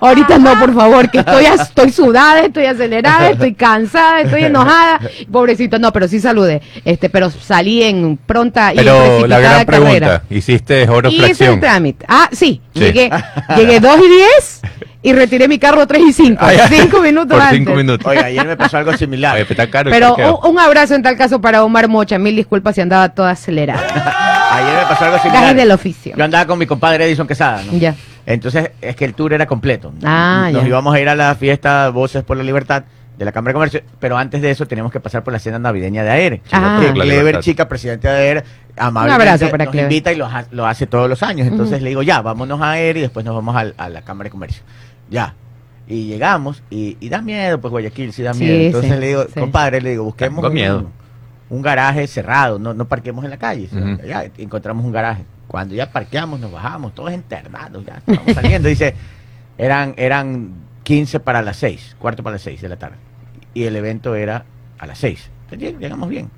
[0.00, 4.98] ahorita no, por favor, que estoy, estoy sudada, estoy acelerada, estoy cansada, estoy enojada.
[5.30, 6.62] Pobrecito, no, pero sí saludé.
[6.86, 10.22] Este, pero salí en pronta y Pero la gran pregunta, carrera.
[10.30, 12.06] ¿hiciste oro Hice el trámite.
[12.08, 12.80] Ah, sí, Sí.
[12.80, 13.10] Llegué,
[13.56, 14.62] llegué 2 y 10
[15.08, 16.44] y retiré mi carro 3 y 5.
[16.44, 16.68] Ah, ya.
[16.68, 17.58] 5 minutos Por antes.
[17.58, 18.06] cinco minutos.
[18.06, 19.36] Oiga, ayer me pasó algo similar.
[19.36, 19.90] Oye, pero caro
[20.42, 22.18] un, un abrazo en tal caso para Omar Mocha.
[22.18, 23.80] Mil disculpas si andaba toda acelerada.
[24.52, 25.42] Ayer me pasó algo similar.
[25.42, 26.14] Gajes del oficio.
[26.16, 27.78] Yo andaba con mi compadre Edison Quesada, ¿no?
[27.78, 27.94] Ya.
[28.26, 29.92] Entonces, es que el tour era completo.
[30.02, 30.68] Ah, Nos ya.
[30.68, 32.82] íbamos a ir a la fiesta Voces por la Libertad
[33.16, 35.58] de la Cámara de Comercio, pero antes de eso teníamos que pasar por la cena
[35.58, 36.40] navideña de AER.
[36.52, 36.80] Ah.
[36.92, 38.44] Clever, chica, presidente de AER,
[38.76, 39.90] amablemente Un abrazo para nos Clever.
[39.90, 41.46] invita y lo, ha- lo hace todos los años.
[41.46, 44.30] Entonces le digo, ya, vámonos a AER y después nos vamos a, la Cámara de
[44.32, 44.62] Comercio.
[45.10, 45.34] Ya.
[45.88, 48.56] Y llegamos y, y da miedo, pues Guayaquil sí da Sí, miedo.
[48.66, 49.38] Entonces sí, le digo, sí.
[49.40, 50.90] compadre, le digo, busquemos un, miedo.
[51.48, 53.68] un garaje cerrado, no, no parquemos en la calle.
[54.06, 55.24] Ya encontramos un garaje.
[55.46, 58.68] Cuando ya parqueamos, nos bajamos, todos internados, ya estamos saliendo.
[58.68, 58.94] Dice,
[59.58, 62.96] eran, eran 15 para las 6, cuarto para las 6 de la tarde.
[63.54, 64.44] Y el evento era
[64.78, 65.30] a las 6.
[65.44, 66.28] Entonces, lleg- llegamos bien.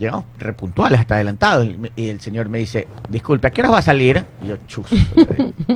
[0.00, 1.68] Llegamos repuntuales, hasta adelantados.
[1.94, 4.24] Y el señor me dice, disculpe, ¿a qué hora va a salir?
[4.42, 4.86] Y yo, chus,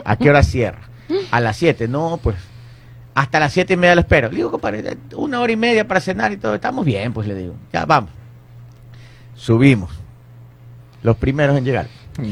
[0.04, 0.80] ¿a qué hora cierra?
[1.30, 2.36] A las 7, no, pues
[3.14, 4.30] hasta las siete y media lo espero.
[4.30, 6.54] Le digo, compadre, una hora y media para cenar y todo.
[6.54, 7.54] Estamos bien, pues le digo.
[7.72, 8.10] Ya, vamos.
[9.34, 9.90] Subimos.
[11.02, 11.86] Los primeros en llegar.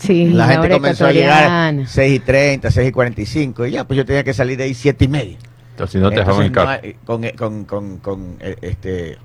[0.00, 1.86] Sí, La gente comenzó a llegar ecuatoriana.
[1.86, 3.66] 6 y 30, 6 y 45.
[3.66, 5.36] Y ya, pues yo tenía que salir de ahí siete y media.
[5.72, 9.18] Entonces, si no te Entonces, no hay- con, con, con, con, eh, este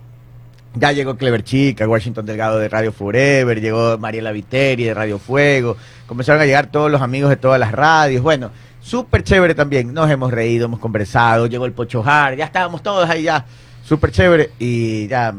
[0.73, 5.77] ya llegó Clever Chica, Washington Delgado de Radio Forever, llegó Mariela Viteri de Radio Fuego,
[6.07, 8.51] comenzaron a llegar todos los amigos de todas las radios, bueno,
[8.85, 13.23] súper chévere también, nos hemos reído, hemos conversado, llegó el Pochojar, ya estábamos todos ahí
[13.23, 13.43] ya,
[13.83, 15.33] súper chévere, y ya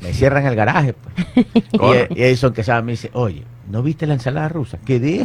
[0.00, 0.94] me cierran el garaje.
[0.94, 2.08] pues.
[2.16, 4.78] Y, Edison que sabe me dice, oye, ¿no viste la ensalada rusa?
[4.84, 5.24] ¿Qué de?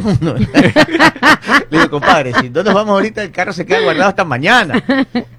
[1.70, 4.82] Le digo, compadre, si no nos vamos ahorita, el carro se queda guardado hasta mañana.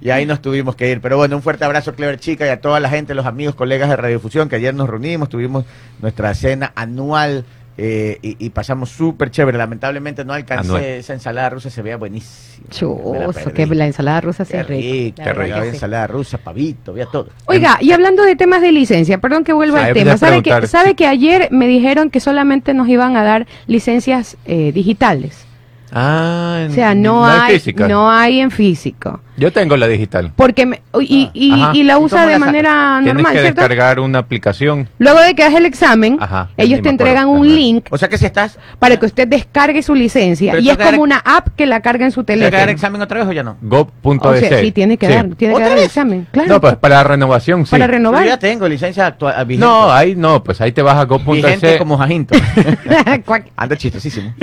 [0.02, 1.00] Y ahí nos tuvimos que ir.
[1.00, 3.90] Pero bueno, un fuerte abrazo, Clever Chica, y a toda la gente, los amigos, colegas
[3.90, 5.64] de Radiofusión, que ayer nos reunimos, tuvimos
[6.02, 7.46] nuestra cena anual
[7.78, 9.58] eh, y, y pasamos súper chévere.
[9.58, 10.84] Lamentablemente no alcancé Anuel.
[10.84, 12.68] esa ensalada rusa, se veía buenísima.
[12.70, 13.52] Chuzo, perdí.
[13.54, 15.24] que la ensalada rusa se rica.
[15.24, 15.68] qué Había sí.
[15.70, 17.30] ensalada rusa, pavito, había todo.
[17.46, 20.18] Oiga, y hablando de temas de licencia, perdón que vuelva al tema.
[20.18, 20.96] ¿Sabe que, sabe sí.
[20.96, 25.47] que ayer me dijeron que solamente nos iban a dar licencias eh, digitales?
[25.92, 27.88] Ah, O sea, no, hay hay, física.
[27.88, 29.22] no hay en físico.
[29.40, 30.32] Yo tengo la digital.
[30.36, 33.62] Porque me- y, y- y la ¿Y usa de manera Tienes normal, que ¿cierto?
[33.62, 34.90] descargar una aplicación.
[34.98, 36.90] Luego de que hagas el examen, Ajá, ellos te acuerdo.
[36.90, 37.56] entregan un Ajá.
[37.56, 40.54] link O sea que si estás, para que usted descargue su licencia.
[40.54, 42.62] Pero Y es que como una app que la carga en su ¿tienes que dar
[42.62, 42.72] teléfono.
[42.72, 43.58] examen otra vez o ya no?
[43.62, 44.22] Go.es.
[44.24, 45.14] O sea, sí, tiene que Sí.
[45.14, 46.28] dar, tiene que ¿Otra dar el examen.
[46.32, 46.50] Claro.
[46.50, 47.72] No, pues para la renovación, sí.
[47.72, 48.26] para Yo renovar.
[48.26, 49.36] ya tengo licencia actual.
[49.46, 49.64] vigente.
[49.68, 51.78] No, ahí no, pues ahí te vas a go.es.
[51.78, 52.36] como Jajinto.
[53.26, 53.46] Cuac.
[53.56, 54.34] Ando chistosísimo.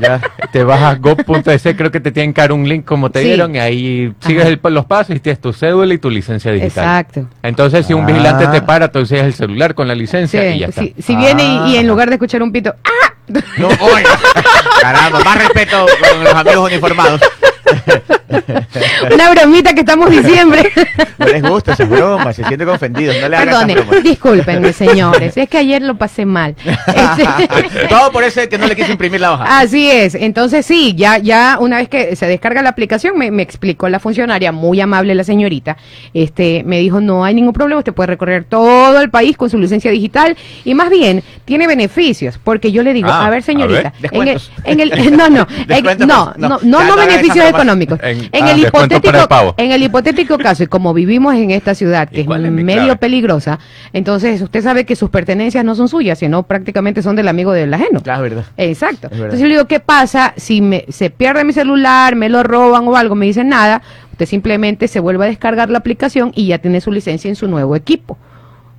[0.00, 0.20] Ya.
[0.52, 3.26] Te vas a go.es, creo que te tienen que dar un link como te Sí.
[3.26, 6.84] dieron y ahí sigues el- los pasos y tienes tu cédula y tu licencia digital.
[6.84, 7.28] Exacto.
[7.42, 8.06] Entonces, si un Ah.
[8.06, 10.82] vigilante te para, tú enseñas el celular con la Sí, licencia y ya está.
[10.82, 11.88] si, si viene y, y en Ah.
[11.88, 13.12] lugar de escuchar un pito, ¡ah!
[13.58, 14.10] No, oiga.
[14.80, 17.20] Caramba, más respeto con los amigos uniformados.
[19.14, 20.70] Una bromita que estamos diciembre.
[21.18, 23.16] No les gusta esa broma, se sienten ofendidos.
[23.22, 24.04] No le hagan esas bromas.
[24.04, 25.34] discúlpenme, señores.
[25.34, 26.54] Es que ayer lo pasé mal.
[26.86, 29.58] Este- Todo por eso es que no le quise imprimir la hoja.
[29.60, 30.14] Así es.
[30.14, 33.98] Entonces sí, ya, ya una vez que se descarga la aplicación, me, me explicó la
[33.98, 35.78] funcionaria, muy amable la señorita,
[36.12, 39.58] este, me dijo, no hay ningún problema, usted puede recorrer todo el país con su
[39.58, 43.42] licencia digital y más bien tiene beneficios, porque yo le digo, Ah, a ver a
[43.42, 44.10] señorita, ver.
[44.12, 46.58] en el, en el, no, no, en- no, no.
[46.62, 47.55] no, no, beneficios esas bromas.
[47.56, 47.98] Económicos.
[48.02, 52.08] En- En, ah, el hipotético, en el hipotético caso, y como vivimos en esta ciudad
[52.08, 52.96] que es medio clave.
[52.96, 53.58] peligrosa,
[53.92, 57.72] entonces usted sabe que sus pertenencias no son suyas, sino prácticamente son del amigo del
[57.74, 58.00] ajeno.
[58.02, 58.44] Claro, verdad.
[58.56, 59.06] Exacto.
[59.06, 59.24] Es verdad.
[59.24, 62.86] Entonces yo le digo, ¿qué pasa si me, se pierde mi celular, me lo roban
[62.88, 63.14] o algo?
[63.14, 63.82] Me dicen nada.
[64.12, 67.48] Usted simplemente se vuelve a descargar la aplicación y ya tiene su licencia en su
[67.48, 68.16] nuevo equipo.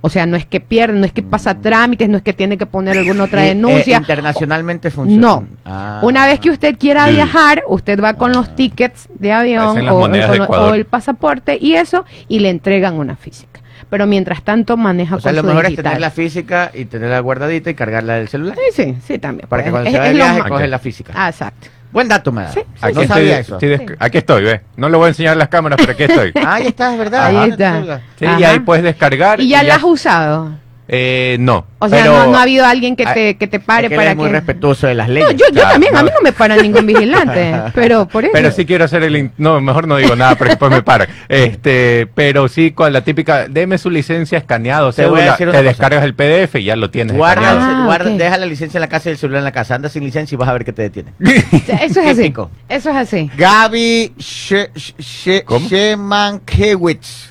[0.00, 2.56] O sea, no es que pierde, no es que pasa trámites, no es que tiene
[2.56, 3.96] que poner alguna otra Eh, eh, denuncia.
[3.98, 5.20] internacionalmente funciona.
[5.20, 5.46] No.
[5.64, 5.98] Ah.
[6.02, 10.30] Una vez que usted quiera viajar, usted va con los tickets de avión o, monedas
[10.30, 10.76] o- de o Ecuador.
[10.76, 13.60] el pasaporte y eso, y le entregan una física.
[13.90, 15.84] Pero mientras tanto maneja O sea, con lo su mejor es digital.
[15.92, 18.56] tener la física y tenerla guardadita y cargarla del celular.
[18.70, 19.48] Sí, sí, sí, también.
[19.48, 21.12] Para que cuando Es- se va de es lo viaje coges la física.
[21.16, 21.68] Ah, exacto.
[21.90, 22.52] Buen dato, me da.
[22.52, 23.54] Sí, Ah, sí, no sabía estoy- eso.
[23.54, 24.60] estoy des- Aquí estoy, ve.
[24.76, 26.32] No le voy a enseñar las cámaras, pero aquí estoy.
[26.46, 27.24] Ahí está, es verdad.
[27.26, 28.00] Ahí Ah, está.
[28.18, 29.40] Sí, y ahí puedes descargar.
[29.40, 30.50] ¿Y ya la has usado?
[30.90, 31.66] Eh, no.
[31.80, 33.96] O sea, pero- no, no ha habido alguien que te, que te pare Es que
[33.96, 34.32] para es muy que...
[34.32, 35.32] respetuoso de las No, leyes.
[35.32, 36.04] yo, yo Claro, también, a no.
[36.06, 38.32] mí no me para ningún vigilante, pero por eso...
[38.32, 39.14] Pero sí quiero hacer el...
[39.16, 41.08] in- No, mejor no digo nada porque después me paran.
[41.28, 45.50] Este, pero sí con la típica, deme su licencia escaneado, Te voy a cédula, decir
[45.50, 47.14] te descargas el PDF y ya lo tienes.
[47.14, 49.74] Guarda, Ah, guarda- deja la licencia en la casa y el celular en la casa.
[49.74, 51.12] Anda sin licencia y vas a ver que te detienen.
[51.20, 52.50] Eso es así, Típico.
[52.68, 53.30] eso es así.
[53.36, 54.70] Gaby She-.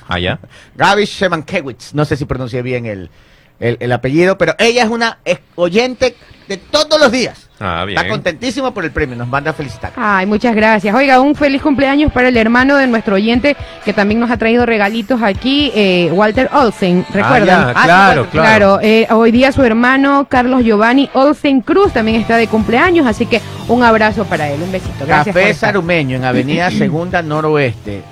[0.08, 0.40] Ah, ya.
[0.76, 1.94] Gaby Shemankiewicz.
[1.94, 3.10] No sé si pronuncié bien el,
[3.60, 5.20] el, el apellido, pero ella es una
[5.56, 6.16] oyente
[6.48, 7.48] de todos los días.
[7.60, 7.98] Ah, bien.
[7.98, 9.16] Está contentísima por el premio.
[9.16, 9.92] Nos manda a felicitar.
[9.96, 10.94] Ay, muchas gracias.
[10.94, 14.66] Oiga, un feliz cumpleaños para el hermano de nuestro oyente que también nos ha traído
[14.66, 17.70] regalitos aquí, eh, Walter Olsen, ¿recuerdan?
[17.70, 18.80] Ah, ya, claro, Walter, claro.
[18.82, 23.42] eh, hoy día su hermano Carlos Giovanni Olsen Cruz también está de cumpleaños, así que
[23.68, 25.06] un abrazo para él, un besito.
[25.06, 25.54] Gracias Café.
[25.54, 28.04] Sarumeño en Avenida Segunda Noroeste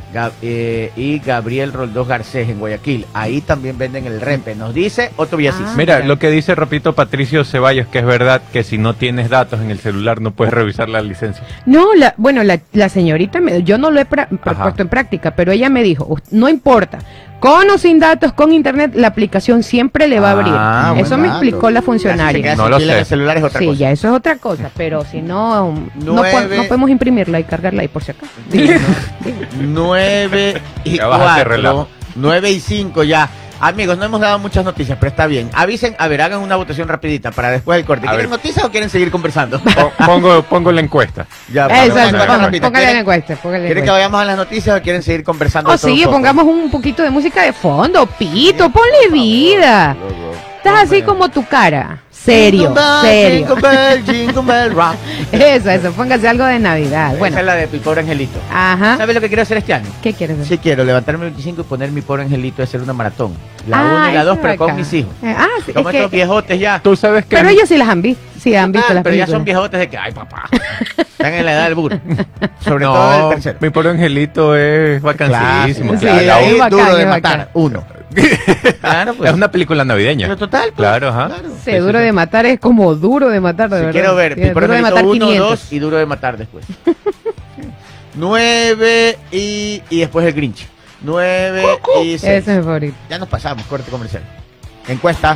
[0.41, 3.05] eh, y Gabriel Roldós Garcés en Guayaquil.
[3.13, 4.55] Ahí también venden el repe.
[4.55, 5.67] Nos dice Otto Villasís.
[5.67, 5.73] Ah.
[5.77, 6.07] Mira, mira.
[6.07, 9.71] lo que dice, repito, Patricio Ceballos, que es verdad que si no tienes datos en
[9.71, 11.43] el celular no puedes revisar la licencia.
[11.65, 14.63] No, la, bueno, la, la señorita, me- yo no lo he pra- Ajá.
[14.63, 16.99] puesto en práctica, pero ella me dijo, "Us- no importa,
[17.39, 20.53] con o sin datos, con internet, la aplicación siempre le va a abrir.
[20.55, 21.41] Ah, Eso me dato.
[21.41, 22.55] explicó la Ya, si se funcionaria.
[22.55, 22.99] No lo sé.
[22.99, 23.77] el celular es otra sí, cosa.
[23.79, 26.31] ya eso es otra cosa, pero si no, no, Nueve.
[26.31, 28.31] po- no podemos imprimirla y cargarla ahí por si acaso.
[29.61, 31.49] 9 y Ya bájate 4.
[31.51, 31.87] relajo.
[32.15, 33.29] 9 y 5 ya.
[33.67, 35.49] Amigos, no hemos dado muchas noticias, pero está bien.
[35.53, 38.05] Avisen, a ver, hagan una votación rapidita para después del corte.
[38.05, 38.37] A ¿Quieren ver.
[38.37, 39.59] noticias o quieren seguir conversando?
[39.63, 41.25] Po- Pongo, pongo la encuesta.
[41.51, 43.91] ya, Eso, vamos póngale la ¿Quieren, encuesta, póngale la quieren que encuesta.
[43.93, 45.71] vayamos a las noticias o quieren seguir conversando?
[45.71, 46.11] Oh, un sí, poco?
[46.11, 49.95] pongamos un poquito de música de fondo, Pito, ponle vida.
[50.57, 53.47] Estás así como tu cara, serio, Jingle bell, serio.
[53.47, 54.95] Jingle bell, jingle bell rock.
[55.31, 57.09] Eso, eso, póngase algo de Navidad.
[57.11, 58.39] Esa Bueno, es la de mi pobre angelito.
[58.51, 58.97] ajá.
[58.97, 59.87] ¿Sabes lo que quiero hacer este año?
[60.01, 60.47] ¿Qué quieres hacer?
[60.47, 63.33] Sí quiero levantarme el 25 y poner mi pobre angelito y hacer una maratón.
[63.67, 65.11] La Ah, 1 y la 2, pero con mis hijos.
[65.23, 66.79] Eh, Ah, sí, Como es estos que, viejotes ya.
[66.83, 67.35] Tú sabes que...
[67.35, 69.79] pero ellos sí las han visto, sí han visto Ah, las pero ya son viejotes
[69.79, 70.43] de que, ay papá,
[70.97, 71.99] están en la edad del burro.
[72.63, 73.57] Sobre No, todo el tercero.
[73.61, 75.93] mi pobre angelito es vacancísimo.
[75.93, 76.19] Claro, Sí, claro.
[76.19, 77.49] sí, la ahí uva duro bacán, de es matar, bacán.
[77.53, 77.83] uno.
[78.81, 79.29] Claro, pues.
[79.29, 80.27] Es una película navideña.
[80.27, 80.75] Pero total, pues.
[80.77, 81.27] Claro, ajá.
[81.27, 81.49] Claro.
[81.63, 83.91] Sí, Sí, duro sí, de matar es como duro de matar, de verdad.
[83.91, 85.49] quiero ver, duro de matar 1, 500.
[85.49, 86.65] 2 y duro de matar después.
[88.15, 90.67] 9 y, y después el Grinch.
[91.01, 91.63] 9
[92.03, 92.47] y Ese 6.
[92.47, 92.95] es mi favorito.
[93.09, 94.23] Ya nos pasamos, corte comercial.
[94.87, 95.35] Encuesta.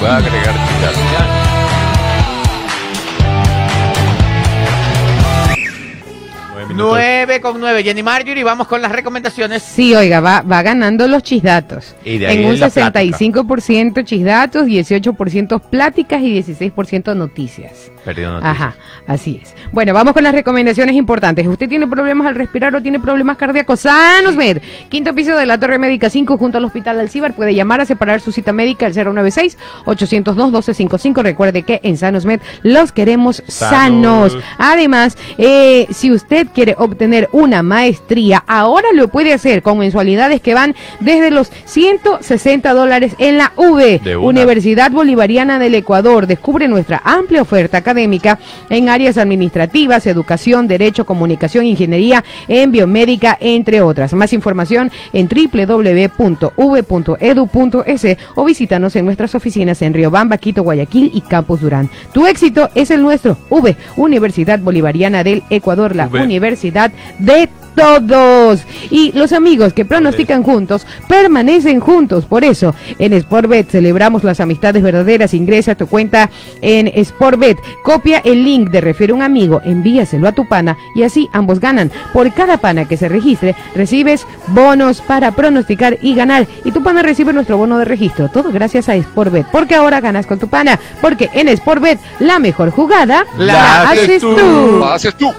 [0.00, 1.55] Voy a agregar chicas.
[6.74, 7.82] 9 con 9.
[7.82, 9.62] Jenny Marjorie, vamos con las recomendaciones.
[9.62, 11.94] Sí, oiga, va, va ganando los chisdatos.
[12.04, 13.18] Y de ahí en un es la plática.
[13.18, 17.92] 65% chisdatos, 18% pláticas y 16% noticias.
[18.04, 18.54] Perdió noticias.
[18.54, 19.54] Ajá, así es.
[19.72, 21.46] Bueno, vamos con las recomendaciones importantes.
[21.46, 23.80] ¿Usted tiene problemas al respirar o tiene problemas cardíacos?
[23.80, 27.34] Sanosmed, quinto piso de la Torre Médica 5 junto al Hospital Alcibar.
[27.34, 31.22] Puede llamar a separar su cita médica al 096-802-1255.
[31.22, 34.32] Recuerde que en Sanosmed los queremos sanos.
[34.32, 34.44] Sanos.
[34.58, 40.54] Además, eh, si usted quiere obtener una maestría, ahora lo puede hacer con mensualidades que
[40.54, 43.76] van desde los 160 dólares en la una.
[44.22, 46.26] Universidad Bolivariana del Ecuador.
[46.26, 48.38] Descubre nuestra amplia oferta académica
[48.70, 54.14] en áreas administrativas, educación, derecho, comunicación, ingeniería, en biomédica, entre otras.
[54.14, 56.16] Más información en www.v.edu.es
[58.34, 61.90] o visítanos en nuestras oficinas en Riobamba, Quito, Guayaquil y Campos Durán.
[62.14, 63.36] Tu éxito es el nuestro.
[63.50, 66.45] V, Universidad Bolivariana del Ecuador, la V.
[66.46, 68.62] universidad de todos.
[68.90, 72.24] Y los amigos que pronostican juntos permanecen juntos.
[72.24, 75.34] Por eso, en Sportbet celebramos las amistades verdaderas.
[75.34, 76.30] Ingresa a tu cuenta
[76.62, 77.58] en Sportbet.
[77.84, 81.90] Copia el link de Refiere un amigo, envíaselo a tu pana y así ambos ganan.
[82.12, 86.46] Por cada pana que se registre, recibes bonos para pronosticar y ganar.
[86.64, 88.30] Y tu pana recibe nuestro bono de registro.
[88.30, 89.46] Todo gracias a Sportbet.
[89.52, 90.80] Porque ahora ganas con tu pana.
[91.02, 94.36] Porque en Sportbet, la mejor jugada La haces tú.
[94.78, 95.30] Lo haces tú.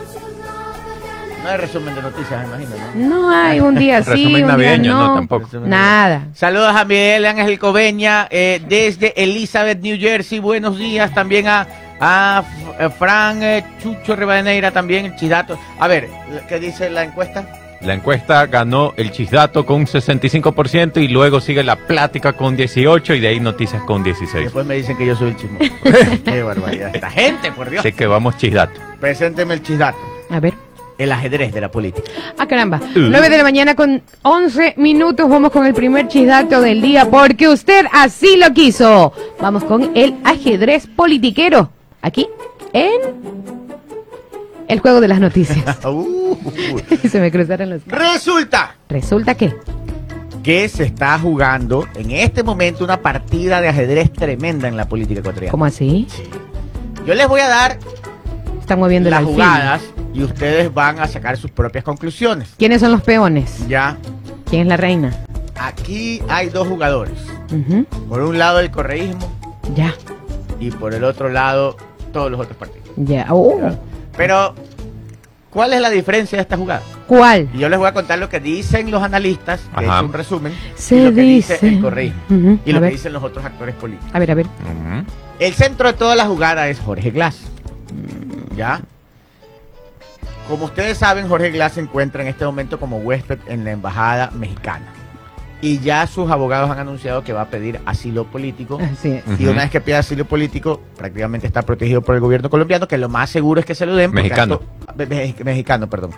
[1.48, 3.08] No hay resumen de noticias, me imagino, ¿no?
[3.08, 5.08] No hay un día sí, Resumen un día navideño, no.
[5.08, 5.48] no, tampoco.
[5.60, 6.28] Nada.
[6.34, 10.40] Saludos a Miguel Ángel Coveña eh, desde Elizabeth, New Jersey.
[10.40, 11.66] Buenos días también a,
[12.02, 12.44] a
[12.78, 15.58] eh, Fran eh, Chucho Rivadeneira también, el chidato.
[15.80, 16.10] A ver,
[16.50, 17.48] ¿qué dice la encuesta?
[17.80, 23.22] La encuesta ganó el chisdato con 65% y luego sigue la plática con 18 y
[23.22, 24.44] de ahí noticias con 16.
[24.44, 25.72] Después me dicen que yo soy el chismoso.
[26.26, 26.94] Qué barbaridad.
[26.94, 27.86] Esta gente, por Dios.
[27.86, 28.82] Así que vamos chisdato.
[29.00, 29.98] Presénteme el chisdato.
[30.30, 30.67] A ver.
[30.98, 32.10] El ajedrez de la política.
[32.38, 32.82] Ah, caramba.
[32.96, 35.30] 9 de la mañana con 11 minutos.
[35.30, 39.14] Vamos con el primer chisdato del día porque usted así lo quiso.
[39.40, 41.72] Vamos con el ajedrez politiquero.
[42.02, 42.28] Aquí
[42.74, 43.02] en
[44.68, 45.78] el juego de las noticias.
[45.88, 46.36] Uh,
[47.10, 47.86] Se me cruzaron los...
[47.86, 49.56] Resulta Resulta que...
[50.44, 55.22] que se está jugando en este momento una partida de ajedrez tremenda en la política
[55.22, 55.52] ecuatoriana.
[55.52, 56.08] ¿Cómo así?
[57.06, 57.80] Yo les voy a dar
[58.60, 59.82] Están moviendo las la jugadas
[60.18, 62.50] y ustedes van a sacar sus propias conclusiones.
[62.58, 63.68] ¿Quiénes son los peones?
[63.68, 63.98] Ya,
[64.50, 65.14] ¿Quién es la reina?
[65.60, 67.14] aquí hay dos jugadores.
[68.10, 69.32] Por un lado el correísmo
[69.76, 69.94] Ya,
[70.60, 71.78] y por el otro lado
[72.12, 72.88] todos los otros partidos.
[72.96, 73.28] ya.
[73.30, 73.60] Oh.
[74.18, 74.56] Pero,
[75.52, 76.82] ¿cuál es la diferencia de esta jugada?
[77.08, 77.48] ¿Cuál?
[77.54, 80.00] Y yo les voy a contar lo que dicen los analistas, que Ajá.
[80.00, 81.54] es un resumen, Se y lo que dice.
[81.54, 82.20] dice el correísmo
[82.66, 84.10] y lo que dicen los otros actores políticos.
[84.14, 84.48] a ver, a ver.
[85.40, 87.38] El centro de toda la jugada es Jorge Glass.
[88.56, 88.82] ¿Ya?
[90.48, 94.32] Como ustedes saben, Jorge Glass se encuentra en este momento como huésped en la embajada
[94.32, 94.86] mexicana.
[95.60, 98.80] Y ya sus abogados han anunciado que va a pedir asilo político.
[98.80, 99.40] Así es.
[99.40, 102.98] Y una vez que pida asilo político, prácticamente está protegido por el gobierno colombiano, que
[102.98, 104.12] lo más seguro es que se lo den.
[104.12, 104.62] porque Mexicano.
[104.62, 106.12] esto- me- me- mexicano, perdón.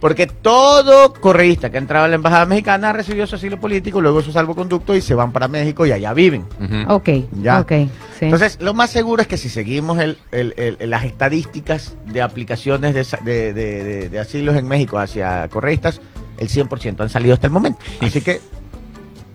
[0.00, 4.22] Porque todo correísta que ha entrado a la embajada mexicana recibió su asilo político, luego
[4.22, 6.44] su salvoconducto y se van para México y allá viven.
[6.60, 6.92] Ujú.
[6.94, 7.08] Ok,
[7.42, 7.58] Ya.
[7.60, 7.72] ok.
[8.18, 8.24] Sí.
[8.26, 12.94] Entonces, lo más seguro es que si seguimos el- el- el- las estadísticas de aplicaciones
[12.94, 16.00] de, sa- de- de- de- de asilos en México hacia correístas,
[16.38, 17.80] el 100% han salido hasta el momento.
[18.00, 18.40] Así que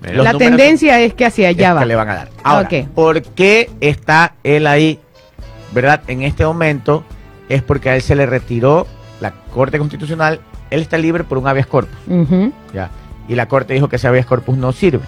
[0.02, 1.80] la tendencia es que hacia allá es va.
[1.82, 2.30] que le van a dar.
[2.44, 2.88] Ahora, Ok.
[2.94, 5.00] ¿por qué está él ahí?
[5.74, 6.02] ¿Verdad?
[6.08, 7.04] En este momento
[7.50, 8.86] es porque a él se le retiró
[9.22, 10.40] la Corte Constitucional.
[10.74, 11.96] Él está libre por un habeas corpus.
[12.74, 12.90] ¿ya?
[13.28, 15.04] Y la Corte dijo que ese habeas corpus no sirve.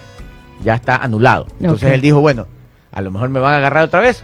[0.62, 1.48] Ya está anulado.
[1.60, 2.46] Entonces él dijo, bueno,
[2.92, 4.22] a lo mejor me van a agarrar otra vez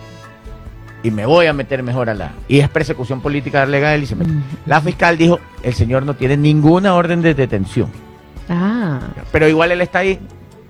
[1.02, 2.30] y me voy a meter mejor a la...
[2.46, 4.30] Y es persecución política legal y se mete.
[4.66, 7.88] La fiscal dijo, el señor no tiene ninguna orden de detención.
[8.48, 9.00] Ah,
[9.32, 10.20] Pero igual él está ahí.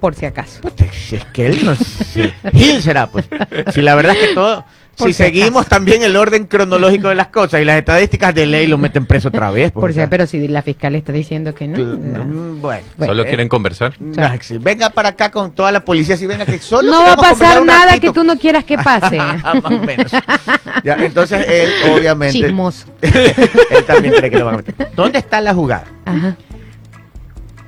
[0.03, 0.61] Por si acaso.
[0.61, 2.34] Puta, Si es que él no sé.
[2.53, 3.24] Gil será, pues.
[3.72, 4.64] Si la verdad es que todo...
[4.94, 8.44] Por si si seguimos también el orden cronológico de las cosas y las estadísticas de
[8.44, 9.72] ley lo meten preso otra vez.
[9.72, 11.78] pues, Por o si, sea, pero si la fiscal está diciendo que no.
[11.78, 12.84] mm, Bueno.
[12.98, 13.94] ¿Solo eh, quieren conversar?
[13.98, 17.14] No, sí, venga para acá con toda la policía, si venga que solo No va
[17.14, 19.16] a pasar nada que tú no quieras que pase.
[19.42, 20.12] Más o menos.
[20.84, 22.86] Ya, entonces él, obviamente, Chismoso.
[23.00, 24.88] él también cree que lo van a meter.
[24.94, 25.84] ¿Dónde está la jugada?
[26.05, 26.36] Ajá.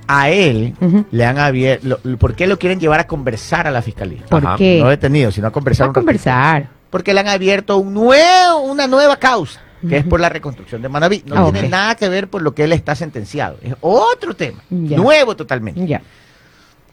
[0.06, 0.74] A él
[1.10, 1.98] le han abierto.
[2.18, 4.22] ¿Por qué lo quieren llevar a conversar a la fiscalía?
[4.28, 4.56] ¿Por Ajá.
[4.56, 4.80] qué?
[4.82, 6.04] No detenido, sino a conversar a un ratito.
[6.06, 6.68] conversar.
[6.90, 10.88] Porque le han abierto un nuevo, una nueva causa, que es por la reconstrucción de
[10.88, 11.22] Manaví.
[11.26, 13.58] No Ah, tiene nada que ver por lo que él está sentenciado.
[13.62, 14.62] Es otro tema.
[14.70, 14.96] Ya.
[14.96, 15.86] Nuevo totalmente.
[15.86, 16.02] Ya.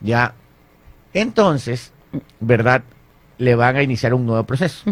[0.01, 0.33] Ya.
[1.13, 1.91] Entonces,
[2.39, 2.83] ¿verdad?
[3.37, 4.83] Le van a iniciar un nuevo proceso.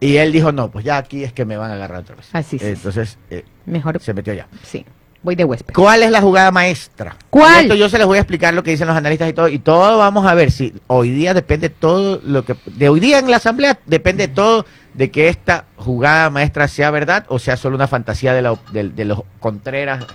[0.00, 2.28] Y él dijo, no, pues ya aquí es que me van a agarrar otra vez.
[2.32, 4.46] Así sí, Entonces eh, Mejor, se metió allá.
[4.62, 4.84] sí.
[5.26, 5.74] Voy de huésped.
[5.74, 7.16] ¿Cuál es la jugada maestra?
[7.30, 7.56] ¿Cuál?
[7.56, 9.48] Y Esto yo se les voy a explicar lo que dicen los analistas y todo.
[9.48, 12.54] Y todo vamos a ver si hoy día depende todo lo que...
[12.66, 14.64] De hoy día en la asamblea depende todo
[14.94, 18.90] de que esta jugada maestra sea verdad o sea solo una fantasía de, la de-
[18.90, 20.06] de los contreras,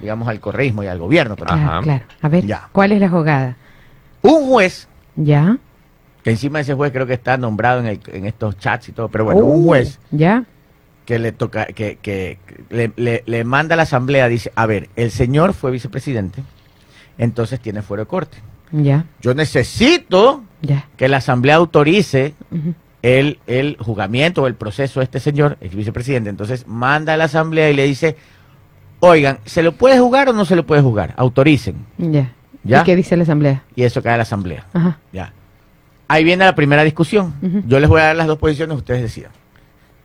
[0.00, 1.34] digamos, al correísmo y al gobierno.
[1.34, 1.80] Claro, Ajá.
[1.82, 2.04] claro.
[2.22, 2.68] A ver, Ya.
[2.70, 3.56] ¿cuál es la jugada?
[4.22, 5.56] Un juez, ¿Ya?
[6.22, 8.92] que encima de ese juez creo que está nombrado en, el- en estos chats y
[8.92, 10.44] todo, pero bueno, Uh, un juez ¿Ya?
[11.10, 12.38] Que le toca, que, que
[12.68, 16.40] le, le- le manda a la asamblea, dice, a ver, el señor fue vicepresidente,
[17.18, 18.38] entonces tiene fuero de corte.
[18.70, 19.06] ¿Ya?
[19.20, 20.86] Yo necesito ¿Ya?
[20.96, 22.34] que la asamblea autorice
[23.02, 26.30] el, el juzgamiento o el proceso de este señor, el vicepresidente.
[26.30, 28.14] Entonces manda a la asamblea y le dice,
[29.00, 31.14] oigan, ¿se lo puede jugar o no se lo puede jugar?
[31.16, 31.74] Autoricen.
[31.98, 32.30] ¿Ya?
[32.62, 32.82] ¿Ya?
[32.82, 33.64] ¿Y qué dice la asamblea?
[33.74, 34.64] Y eso cae a la asamblea.
[34.72, 34.98] Ajá.
[35.12, 35.32] Ya.
[36.06, 37.34] Ahí viene la primera discusión.
[37.66, 39.32] Yo les voy a dar las dos posiciones, ustedes decidan.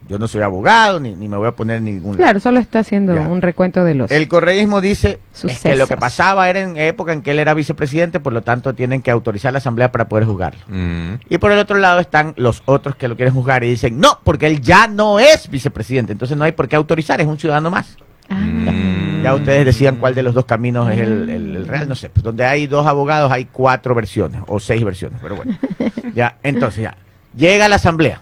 [0.08, 2.18] Yo no soy abogado, ni, ni me voy a poner en ningún lado.
[2.18, 3.22] Claro, solo está haciendo Ya.
[3.22, 4.12] un recuento de los...
[4.12, 7.54] El correísmo dice es que lo que pasaba era en época en que él era
[7.56, 10.62] vicepresidente, por lo tanto tienen que autorizar a la asamblea para poder juzgarlo.
[10.68, 11.14] Mm.
[11.30, 14.20] Y por el otro lado están los otros que lo quieren juzgar y dicen, no,
[14.24, 17.72] porque él ya no es vicepresidente, entonces no hay por qué autorizar, es un ciudadano
[17.72, 17.98] más.
[18.30, 19.24] Ah, Mm.
[19.24, 22.10] Ya ustedes decían cuál de los dos caminos es el, el- el real, no sé.
[22.10, 25.58] Pues donde hay dos abogados hay cuatro versiones o seis versiones, pero bueno.
[26.14, 26.96] Ya, entonces ya,
[27.36, 28.22] llega a la asamblea.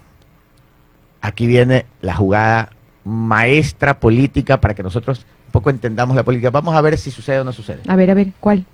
[1.23, 2.73] Aquí viene la jugada
[3.05, 6.49] maestra política para que nosotros un poco entendamos la política.
[6.49, 7.79] Vamos a ver si sucede o no sucede.
[7.87, 8.65] A ver, a ver, ¿cuál?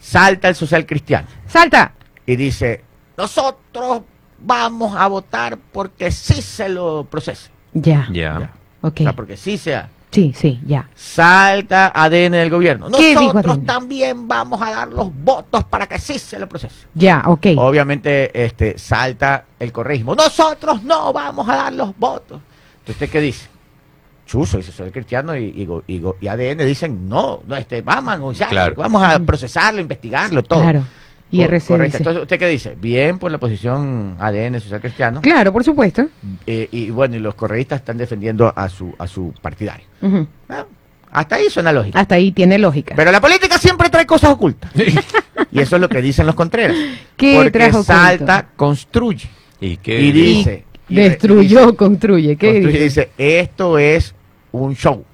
[0.00, 1.92] Salta el social cristiano ¡Salta!
[2.26, 2.82] y dice,
[3.18, 4.02] nosotros
[4.38, 7.50] vamos a votar porque sí se lo procese.
[7.74, 8.08] Ya.
[8.10, 8.40] Ya.
[8.40, 8.50] Ya.
[8.80, 9.00] Ok.
[9.00, 9.90] O sea, porque sí sea.
[10.14, 10.88] Sí, sí, ya.
[10.94, 12.88] Salta ADN del gobierno.
[12.90, 13.66] ¿Qué dijo Nosotros ADN?
[13.66, 16.86] también vamos a dar los votos para que sí se lo procese.
[16.94, 17.46] Ya, ok.
[17.56, 20.14] Obviamente, este, salta el correísmo.
[20.14, 22.40] Nosotros no vamos a dar los votos.
[22.80, 23.48] Entonces, ¿usted qué dice?
[24.26, 28.74] Chuzo, dice, soy cristiano y, y go- y ADN dicen, no, no este, vamos, Claro.
[28.76, 30.62] vamos a procesarlo, investigarlo, todo.
[30.62, 30.82] Claro.
[31.34, 31.84] Y Cor- RC correcto.
[31.86, 31.96] dice.
[31.98, 32.76] Entonces, ¿usted qué dice?
[32.80, 35.20] Bien por la posición ADN social cristiano.
[35.20, 36.06] Claro, por supuesto.
[36.46, 39.84] Eh, y bueno, y los correístas están defendiendo a su, a su partidario.
[40.48, 40.64] Ah,
[41.10, 41.98] Hasta ahí suena lógico.
[41.98, 42.94] Hasta ahí tiene lógica.
[42.96, 44.70] Pero la política siempre trae cosas ocultas.
[45.50, 46.76] y eso es lo que dicen los Contreras.
[47.16, 47.92] ¿Qué Porque trajo oculto?
[47.92, 49.28] salta, construye.
[49.60, 50.00] ¿Y qué?
[50.00, 50.64] Y dice.
[50.88, 52.36] y Destruyó, dice- construye.
[52.36, 53.00] ¿Qué construye, dice?
[53.00, 53.10] dice,
[53.40, 54.14] esto es
[54.52, 55.04] un show.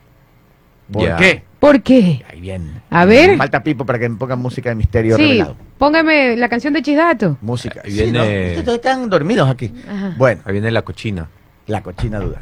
[0.93, 1.43] ¿Por qué?
[1.61, 2.25] ¿Por qué?
[2.29, 2.81] Ahí viene.
[2.91, 3.37] A ver.
[3.37, 5.57] Falta Pipo para que me pongan música de misterio Sí, revelado.
[5.81, 7.39] Póngame la canción de Chisdato.
[7.41, 7.81] Música.
[7.85, 8.59] Ahí Sí, viene- ¿no?
[8.61, 9.73] Ustedes están dormidos aquí.
[9.89, 10.15] Ajá.
[10.19, 11.27] Bueno, Ahí viene la cochina.
[11.67, 12.39] la cochina duda.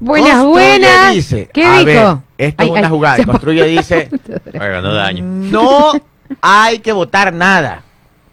[0.00, 1.14] Buenas, Construye buenas.
[1.14, 3.16] dice, ¿Qué a esto Ay, es una ay, jugada.
[3.16, 4.08] se- Construye dice,
[4.54, 5.22] Oiga, no daño.
[5.24, 5.92] no
[6.42, 7.82] hay que votar nada.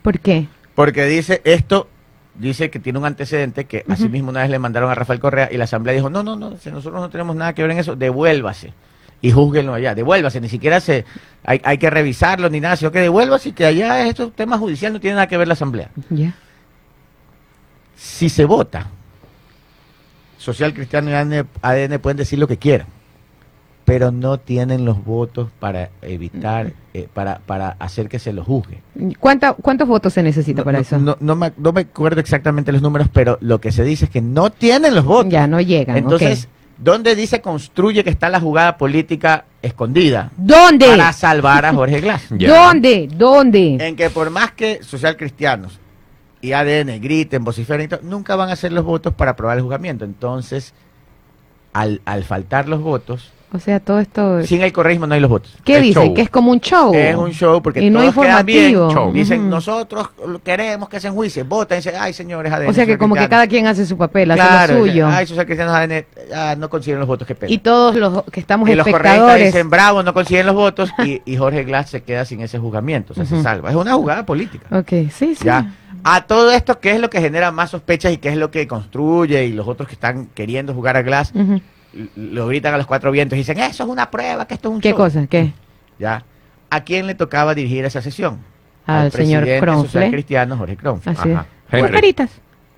[0.02, 0.48] ¿Por qué?
[0.74, 1.88] Porque dice esto,
[2.36, 5.50] dice que tiene un antecedente que así mismo una vez le mandaron a Rafael Correa
[5.52, 7.80] y la asamblea dijo, no, no, no, si nosotros no tenemos nada que ver en
[7.80, 8.74] eso, devuélvase
[9.22, 11.06] y júzguenlo allá, devuélvase, ni siquiera se
[11.44, 14.94] hay, hay que revisarlo ni nada, sino que devuélvase y que allá esto tema judicial
[14.94, 15.90] no tiene nada que ver la asamblea.
[17.96, 18.88] Si se vota,
[20.38, 22.88] Social Cristiano y ADN, ADN pueden decir lo que quieran,
[23.86, 28.82] pero no tienen los votos para evitar, eh, para, para hacer que se los juzgue.
[29.20, 31.00] ¿Cuánta- ¿Cuántos votos se necesita No, para no, eso?
[31.00, 34.12] No, no me, no me acuerdo exactamente los números, pero lo que se dice es
[34.12, 35.32] que no tienen los votos.
[35.32, 35.98] Ya, no llegan.
[35.98, 36.48] Entonces.
[36.78, 40.32] ¿Dónde dice construye que está la jugada política escondida?
[40.38, 40.88] ¿Dónde?
[40.88, 42.26] Para salvar a Jorge Glass.
[42.30, 43.10] ¿Dónde?
[43.14, 43.78] ¿Dónde?
[43.80, 45.80] en que por más que social cristianos
[46.42, 49.64] y ADN griten, vociferen y todo, nunca van a hacer los votos para aprobar el
[49.64, 50.06] juzgamiento.
[50.06, 50.74] Entonces,
[51.74, 54.44] al, al faltar los votos, O sea, todo esto...
[54.44, 55.54] sin el correísmo no hay los votos.
[55.66, 55.94] ¿Qué es dice?
[56.00, 56.14] show.
[56.14, 56.94] Que es como un show.
[56.94, 58.28] Es un show porque Y no todos bien.
[58.28, 58.92] informativo.
[58.94, 59.12] Show.
[59.14, 60.10] Dicen, nosotros
[60.44, 62.70] queremos que se enjuicie, voten, dicen, ay señores ADN.
[62.70, 63.30] O sea que como que cristiano".
[63.42, 65.08] cada quien hace su papel, hace Claro, lo suyo.
[65.08, 66.06] Ay, social cristianos ADN
[66.36, 67.52] ah, no consiguen los votos que pena.
[67.52, 69.46] y todos los que estamos Y los espectadores.
[69.54, 73.14] dicen, bravo, no consiguen los votos y, y Jorge Glass se queda sin ese juzgamiento,
[73.14, 73.70] o sea, se salva.
[73.72, 74.68] Es una jugada política.
[74.72, 75.46] Ok, sí, sí.
[75.46, 75.74] ¿ya?
[76.04, 78.68] A todo esto, ¿qué es lo que genera más sospechas y qué es lo que
[78.68, 79.46] construye?
[79.46, 81.62] Y los otros que están queriendo jugar a Glass l-
[82.16, 84.76] lo gritan a los cuatro vientos y dicen, eso es una prueba, que esto es
[84.76, 84.98] un ¿Qué show".
[84.98, 85.26] cosa?
[85.28, 85.54] ¿Qué?
[86.00, 86.24] ¿Ya?
[86.70, 88.40] ¿A quién le tocaba dirigir esa sesión?
[88.86, 90.12] Al señor presidente social Kronfle.
[90.12, 91.12] cristiano Jorge Kronfle.
[91.12, 91.46] Así Ajá.
[91.72, 91.92] es.
[91.92, 92.30] Caritas.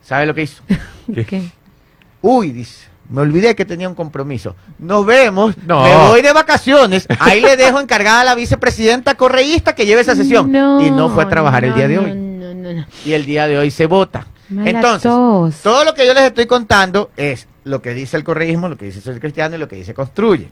[0.02, 0.64] ¿Sabe lo que hizo?
[1.28, 1.44] ¿Qué?
[2.22, 4.56] Uy, dice, me olvidé que tenía un compromiso.
[4.80, 5.84] Nos vemos, No.
[5.84, 10.16] me voy de vacaciones, ahí le dejo encargada a la vicepresidenta correísta que lleve esa
[10.16, 10.50] sesión.
[10.82, 12.14] y no fue a trabajar el día de no, hoy.
[12.16, 12.86] No, no, no.
[13.06, 14.28] Y el día de hoy se vota.
[14.50, 15.56] Mala Entonces, tos.
[15.62, 18.86] todo lo que yo les estoy contando es lo que dice el correísmo, lo que
[18.86, 20.50] dice el cristiano y lo que dice construye.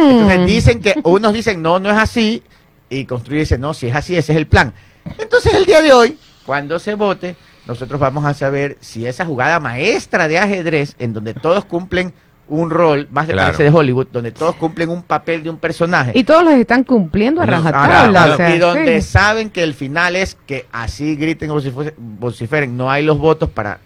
[0.00, 0.10] Hmm.
[0.10, 2.42] Entonces dicen que unos dicen no, no es así,
[2.90, 4.72] y construye dice no, si es así, ese es el plan.
[5.18, 7.36] Entonces el día de hoy, cuando se vote,
[7.66, 12.12] nosotros vamos a saber si esa jugada maestra de ajedrez, en donde todos cumplen
[12.46, 13.46] un rol, más de Claro.
[13.54, 16.12] parece de Hollywood, donde todos cumplen un papel de un personaje.
[16.14, 18.22] Y todos los están cumpliendo a rajatabla.
[18.24, 19.08] ah, o sea, y donde sí.
[19.08, 23.48] saben que el final es que así griten o vocif- vociferen, no hay los votos
[23.48, 23.78] para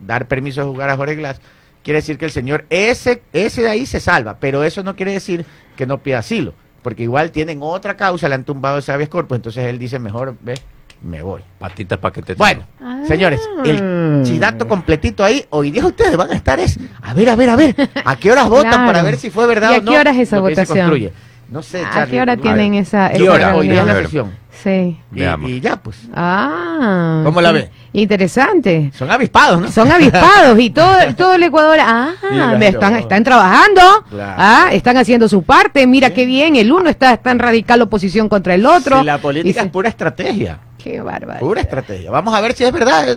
[0.00, 1.38] dar permiso de jugar a Jorge Glass,
[1.82, 5.12] quiere decir que el señor, ese, ese de ahí se salva, pero eso no quiere
[5.12, 5.44] decir
[5.76, 6.52] que no pida asilo,
[6.82, 10.36] porque igual tienen otra causa, le han tumbado ese habeas corpus, entonces él dice, mejor,
[10.40, 10.54] ve,
[11.02, 11.42] me voy.
[11.58, 13.02] Patitas para que te Bueno, Ah.
[13.06, 17.36] señores, el chidato completito ahí, hoy día ustedes van a estar es, a ver, a
[17.36, 17.74] ver, a ver,
[18.04, 18.86] ¿a qué horas votan Claro.
[18.86, 19.90] para ver si fue verdad ¿Y a o no?
[19.92, 20.78] qué hora es esa votación?
[20.78, 21.12] construye?
[21.50, 22.10] No sé, ¿A Charlie.
[22.16, 23.56] qué hora tienen esa, ¿Qué esa hora?
[23.56, 24.32] Hoy día es la A sesión.
[24.62, 24.98] Sí.
[25.12, 25.50] Y, Veamos.
[25.50, 25.96] y ya, pues.
[26.14, 27.22] Ah.
[27.24, 27.54] ¿Cómo la sí.
[27.54, 27.70] ve?
[27.92, 28.90] Interesante.
[28.96, 29.70] Son avispados, ¿no?
[29.70, 32.10] Son avispados y todo, todo el Ecuador, ah,
[32.58, 33.80] me están, están trabajando,
[34.10, 34.34] Claro.
[34.36, 38.28] ah, están haciendo su parte, mira qué bien, el uno está, está en radical oposición
[38.28, 38.98] contra el otro.
[39.00, 40.58] Si la política es pura estrategia.
[40.76, 41.40] Qué bárbaro.
[41.40, 42.10] Pura estrategia.
[42.10, 43.16] Vamos a ver si es verdad.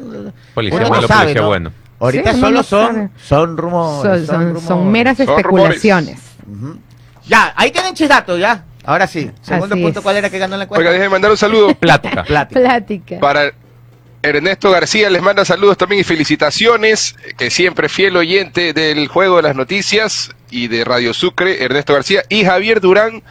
[0.53, 1.47] Policía Uno no malo, sabe, policía ¿no?
[1.47, 1.71] bueno.
[1.99, 4.25] Ahorita Sí, solo son, son rumores.
[4.25, 4.63] Son, son- rumores.
[4.63, 6.19] son meras Son especulaciones.
[7.27, 8.63] Ya, ahí tienen chisdatos, ya.
[8.83, 9.29] Ahora sí.
[9.41, 10.03] Segundo Así punto, es.
[10.03, 10.79] ¿cuál era que ganó la encuesta?
[10.79, 12.23] Oiga, déjeme mandar un saludo Plática.
[12.23, 12.59] Plática.
[12.59, 13.19] Plática.
[13.19, 13.51] para
[14.23, 19.43] Ernesto García, les manda saludos también y felicitaciones, que siempre fiel oyente del Juego de
[19.43, 22.23] las Noticias y de Radio Sucre, Ernesto García.
[22.29, 23.23] Y Javier Durán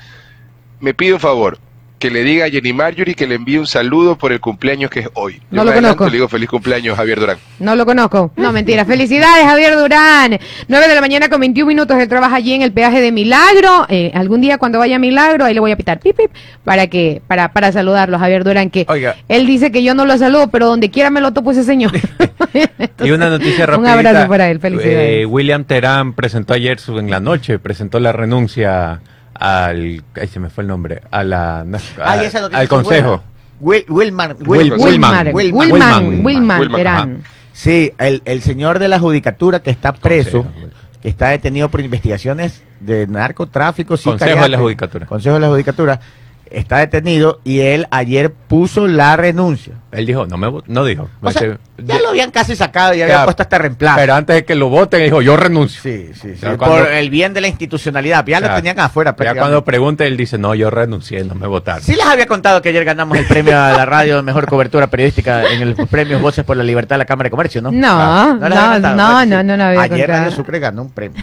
[0.81, 1.59] me pide un favor,
[2.01, 5.01] que le diga a Jenny Marjorie que le envíe un saludo por el cumpleaños que
[5.01, 5.35] es hoy.
[5.35, 6.11] Yo No lo adelanto conozco.
[6.11, 7.37] Le digo feliz cumpleaños, Javier Durán.
[7.61, 8.33] No lo conozco.
[8.37, 8.85] No, mentira.
[8.87, 10.39] Felicidades, Javier Durán.
[10.67, 11.97] 9 de la mañana con 21 minutos.
[11.99, 13.87] Él trabaja allí en el peaje de Milagro.
[13.91, 16.31] Eh, algún día cuando vaya a Milagro, ahí le voy a pitar pip, pip,
[16.65, 19.17] para que, para, para saludarlo, Javier Durán, que Oiga.
[19.29, 21.93] él dice que yo no lo saludo, pero donde quiera me lo topo ese señor.
[23.05, 23.93] Y una noticia Un rápida.
[23.93, 25.27] abrazo para él, felicidades.
[25.27, 29.01] William Terán presentó ayer su- en la noche, presentó la renuncia
[29.41, 31.67] al, ahí se me fue el nombre, a la, a-
[32.05, 33.23] Ay, esa al consejo.
[33.61, 34.37] Will- Wilman.
[34.41, 34.81] Will- Will- Wilman.
[34.83, 35.59] Wilmar, Wilman.
[35.73, 35.73] Wilman,
[36.09, 36.25] Wilman.
[36.27, 37.23] Wilman Wilman, Terán.
[37.53, 40.69] Sí, el, el señor de la judicatura que está preso, Consejo.
[41.03, 43.97] que está detenido por investigaciones de narcotráfico.
[44.03, 45.07] Consejo de la Judicatura.
[45.07, 46.01] Consejo de la Judicatura.
[46.51, 49.75] Está detenido y él ayer puso la renuncia.
[49.93, 51.09] Él dijo, no me no dijo.
[51.21, 53.97] O sea, Dice, ya lo habían casi sacado y había Ya, puesto hasta reemplazo.
[53.99, 55.81] Pero antes de que lo voten, dijo, yo renuncio.
[55.83, 56.41] Sí, sí, sí.
[56.43, 58.25] Ya por cuando- el bien de la institucionalidad.
[58.27, 59.15] Ya lo Ya, tenían afuera.
[59.19, 61.83] Ya cuando pregunte, él dice, no, yo renuncié, no me votaron.
[61.83, 64.89] Sí les había contado que ayer ganamos el premio a la radio de mejor cobertura
[64.89, 67.71] periodística en el premio Voces por la Libertad de la Cámara de Comercio, ¿no?
[67.73, 68.97] No, Ah, no, no, contado?
[68.97, 70.19] no, no, no había Ayer contado.
[70.25, 71.23] Radio Sucre ganó un premio.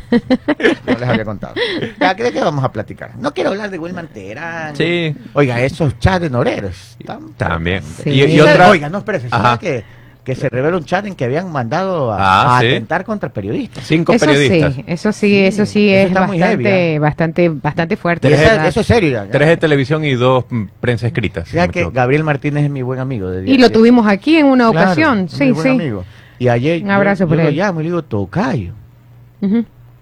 [0.86, 1.54] No les había contado.
[2.00, 3.12] Ya, ¿de qué vamos a platicar?
[3.18, 4.76] No quiero hablar de Wilman Terán.
[4.76, 5.16] Sí.
[5.34, 6.95] Oiga, esos chats de Noreros.
[6.99, 7.84] están- También.
[7.84, 8.09] Sí.
[8.09, 9.30] Y, y ¿Sabe- otra, Oiga, no, espérese.
[9.30, 9.57] ¿sabe Ajá.
[9.59, 9.84] que,
[10.24, 12.68] que se revela un chat en que habían mandado a, Ah, a sí.
[12.68, 13.86] atentar contra periodistas?
[13.88, 14.74] cinco Eso periodistas.
[14.76, 16.99] sí, eso sí, eso sí eso es bastante, heavy, ¿eh?
[16.99, 18.30] bastante, bastante fuerte.
[18.30, 18.68] Verdad.
[18.68, 19.11] eso es serio.
[19.11, 19.30] ya.
[19.32, 20.43] Tres de televisión y dos
[20.82, 21.47] prensa escritas.
[21.47, 21.95] si no Fíjate me que.
[21.95, 23.30] Gabriel Martínez es mi buen amigo.
[23.30, 25.70] de Y lo tuvimos aquí en una Claro, ocasión, sí, buen sí.
[25.70, 26.03] amigo.
[26.39, 27.55] Y ayer Un abrazo yo, por yo lo él.
[27.55, 28.74] llamo y le digo, tocayo,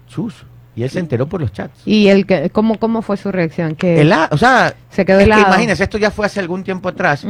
[0.08, 0.44] chuzo.
[0.76, 1.80] Y él se enteró por los chats.
[1.86, 3.74] Y el que, ¿cómo, cómo fue su reacción?
[3.74, 6.88] Que Hela- o sea, se quedó es que imagínese, esto ya fue hace algún tiempo
[6.90, 7.26] atrás.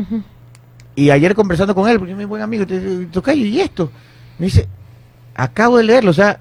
[0.97, 2.65] Y ayer conversando con él, porque es mi buen amigo,
[3.13, 3.91] tocayo, ¿y esto?
[4.39, 4.67] Me dice,
[5.35, 6.41] acabo de leerlo, o sea,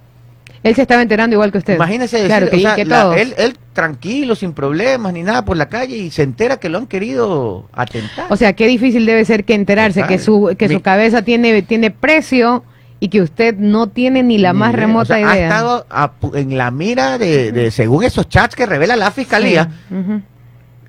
[0.63, 1.75] Él se estaba enterando igual que usted.
[1.75, 3.17] imagínese decir, Claro, que, o sea, que la- todos.
[3.17, 6.79] él, él tranquilo, sin problemas ni nada por la calle y se entera que lo
[6.79, 8.25] han querido atentar.
[8.31, 10.17] O sea, qué difícil debe ser que enterarse Total.
[10.17, 12.63] que su que Mi- su cabeza tiene tiene precio
[12.99, 14.79] y que usted no tiene ni la más idea.
[14.81, 15.31] remota O sea, idea.
[15.31, 19.69] Ha estado a en la mira de, de- según esos chats que revela la fiscalía,
[19.89, 19.95] Sí,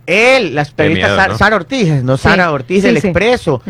[0.06, 1.38] él, las periodistas miedo, Sara, ¿no?
[1.38, 3.08] Sara Ortiz, no Sí, Sara Ortiz sí, del sí.
[3.08, 3.60] Expreso,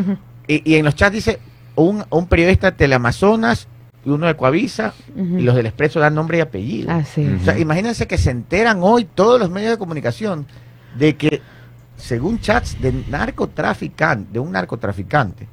[0.47, 1.39] y, y en los chats dice
[1.77, 3.69] un, un periodista de Teleamazonas
[4.05, 6.91] y uno de Coavisa, y los del Expreso dan nombre y apellido.
[6.93, 7.03] Ah.
[7.41, 10.47] O sea, imagínense que se enteran hoy todos los medios de comunicación
[10.97, 11.41] de que,
[11.97, 15.49] según chats de narcotraficante, de un narcotraficante,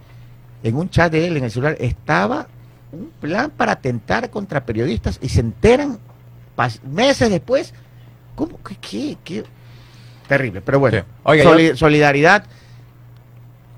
[0.61, 2.47] en un chat de él en el celular estaba
[2.93, 5.97] un plan para atentar contra periodistas y se enteran
[6.55, 7.73] pas- meses después.
[8.35, 9.43] ¿Cómo que qué, qué?
[10.27, 10.99] Terrible, pero bueno.
[10.99, 11.03] Sí.
[11.23, 12.45] Oiga, Soli- yo- solidaridad.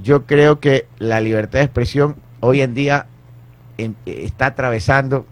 [0.02, 3.08] Yo creo que la libertad de expresión hoy en día
[3.78, 5.26] en- está atravesando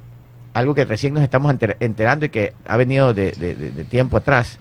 [0.53, 3.83] algo que recién nos estamos enter- enterando y que ha venido de, de- de- de
[3.83, 4.57] tiempo atrás.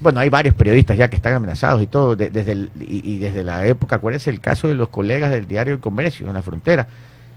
[0.00, 3.18] Bueno, hay varios periodistas ya que están amenazados y todo, de- desde el- y, y
[3.18, 6.42] desde la época, acuérdense el caso de los colegas del diario El Comercio en la
[6.42, 6.86] frontera.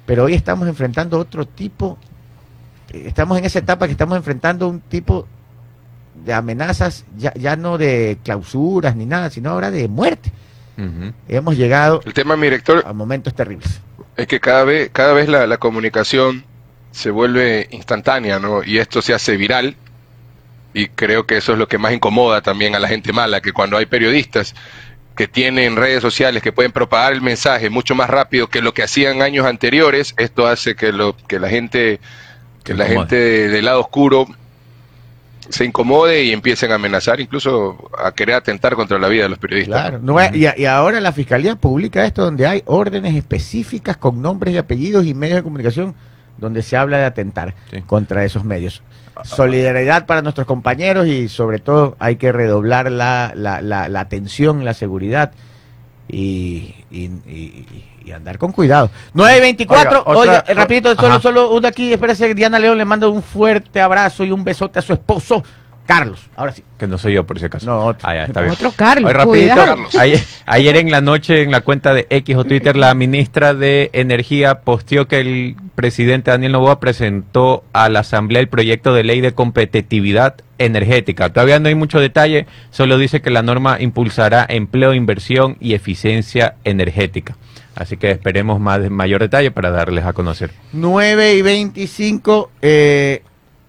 [0.06, 1.98] Pero hoy estamos enfrentando otro tipo,
[2.92, 5.28] eh, estamos en esa etapa que estamos enfrentando un tipo
[6.24, 10.32] de amenazas, ya, ya no de clausuras ni nada, sino ahora de muerte.
[11.30, 13.80] Hemos llegado El tema, mi director, a momentos terribles.
[14.18, 16.44] es que cada vez, cada vez la, la comunicación
[16.92, 18.62] se vuelve instantánea, ¿no?
[18.62, 19.76] Y esto se hace viral.
[20.74, 23.54] Y creo que eso es lo que más incomoda también a la gente mala, que
[23.54, 24.54] cuando hay periodistas
[25.16, 28.84] que tienen redes sociales que pueden propagar el mensaje mucho más rápido que lo que
[28.84, 32.00] hacían años anteriores, esto hace que lo que la gente
[32.64, 33.00] que la incomode.
[33.10, 34.28] gente de- del lado oscuro
[35.50, 39.38] se incomode y empiecen a amenazar, incluso a querer atentar contra la vida de los
[39.38, 39.80] periodistas.
[39.80, 40.00] Claro.
[40.02, 44.58] No, y, y ahora la fiscalía publica esto donde hay órdenes específicas con nombres y
[44.58, 45.94] apellidos y medios de comunicación
[46.38, 47.82] donde se habla de atentar Sí.
[47.82, 48.82] contra esos medios.
[49.24, 54.66] Solidaridad para nuestros compañeros y sobre todo hay que redoblar la, la, la, la atención,
[54.66, 55.32] la seguridad
[56.08, 58.92] y, y, y- y andar con cuidado.
[59.16, 61.20] 924, Oiga, oye, otra- rapidito, solo, Ajá.
[61.22, 64.82] solo uno aquí, espérese, Diana León le manda un fuerte abrazo y un besote a
[64.84, 65.44] su esposo,
[65.86, 66.30] Carlos.
[66.36, 66.64] Ahora sí.
[66.78, 67.66] Que no soy yo, por si acaso.
[67.66, 68.08] No, otro.
[68.10, 68.54] Ah, ya, está bien.
[68.54, 69.56] Otro Carlos, rapidito.
[69.56, 69.96] Carlos.
[69.96, 73.90] Ayer, ayer en la noche en la cuenta de X o Twitter, la ministra de
[73.94, 79.22] Energía posteó que el presidente Daniel Novoa presentó a la Asamblea el proyecto de ley
[79.22, 81.32] de competitividad energética.
[81.32, 86.56] Todavía no hay mucho detalle, solo dice que la norma impulsará empleo, inversión y eficiencia
[86.64, 87.38] energética.
[87.76, 90.52] Así que esperemos más mayor detalle para darles a conocer.
[90.72, 93.22] 9 y 25, eh,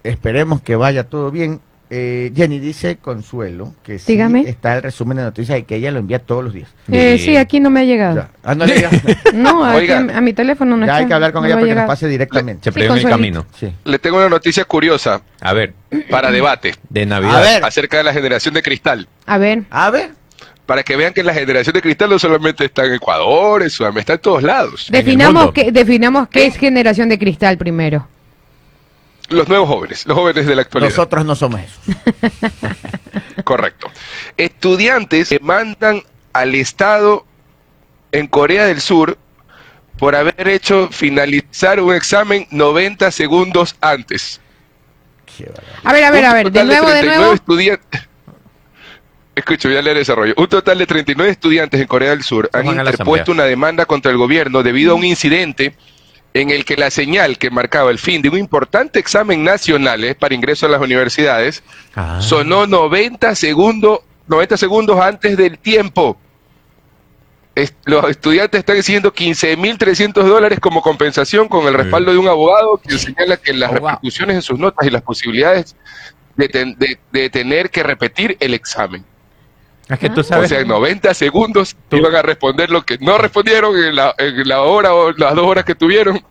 [0.03, 1.59] esperemos que vaya todo bien.
[1.89, 4.41] Eh, Jenny dice Consuelo que sí Dígame.
[4.41, 6.69] está el resumen de noticias y que ella lo envía todos los días.
[6.91, 8.17] Eh, sí, aquí no me ha llegado.
[8.17, 8.29] Ya.
[8.43, 8.85] Ah, no le.
[9.33, 9.99] No, Oiga.
[10.13, 10.97] a, a mi teléfono no Ya está.
[10.97, 12.63] hay que hablar con no ella a para que nos pase directamente.
[12.65, 13.45] Se Sí, prevé en el camino.
[13.57, 13.71] Sí.
[13.85, 15.73] Le tengo una noticia curiosa A ver,
[16.09, 17.41] para debate de A Navidad.
[17.41, 19.07] ver, acerca de la generación de cristal.
[19.25, 20.11] A ver, a ver.
[20.65, 24.01] Para que vean que la generación de cristal no solamente está en Ecuador, en Sudamérica,
[24.01, 24.87] está en todos lados.
[24.91, 28.05] Definamos qué, definamos qué es generación de cristal primero.
[29.29, 30.89] Los nuevos jóvenes, los jóvenes de la actualidad.
[30.89, 31.79] Nosotros no somos eso.
[33.43, 33.91] Correcto.
[34.37, 36.01] Estudiantes demandan
[36.33, 37.25] al Estado
[38.11, 39.17] en Corea del Sur
[39.97, 44.39] por haber hecho finalizar un examen 90 segundos antes.
[45.83, 47.33] A ver, a ver, Un a ver, de total nuevo, de 39 nuevo.
[47.33, 48.01] estudiantes.
[49.35, 50.33] Escucho, voy a leer el desarrollo.
[50.37, 54.17] Un total de 39 estudiantes en Corea del Sur han interpuesto una demanda contra el
[54.17, 55.75] gobierno debido a un incidente
[56.41, 60.15] en el que la señal que marcaba el fin de un importante examen nacional eh,
[60.15, 61.63] para ingreso a las universidades
[61.95, 62.19] Ah.
[62.21, 66.17] sonó 90 segundos, 90 segundos antes del tiempo.
[67.85, 72.99] Los estudiantes están exigiendo 15.300 dólares como compensación con el respaldo de un abogado que
[72.99, 73.79] señala que las Oh, wow.
[73.89, 75.75] repercusiones en sus notas y las posibilidades
[76.35, 79.03] de, ten- de- de tener que repetir el examen.
[79.89, 80.49] Es que tú O sabes.
[80.49, 84.47] sea, en 90 segundos Tú- iban a responder lo que no respondieron en la, en
[84.47, 86.21] la hora o las dos horas que tuvieron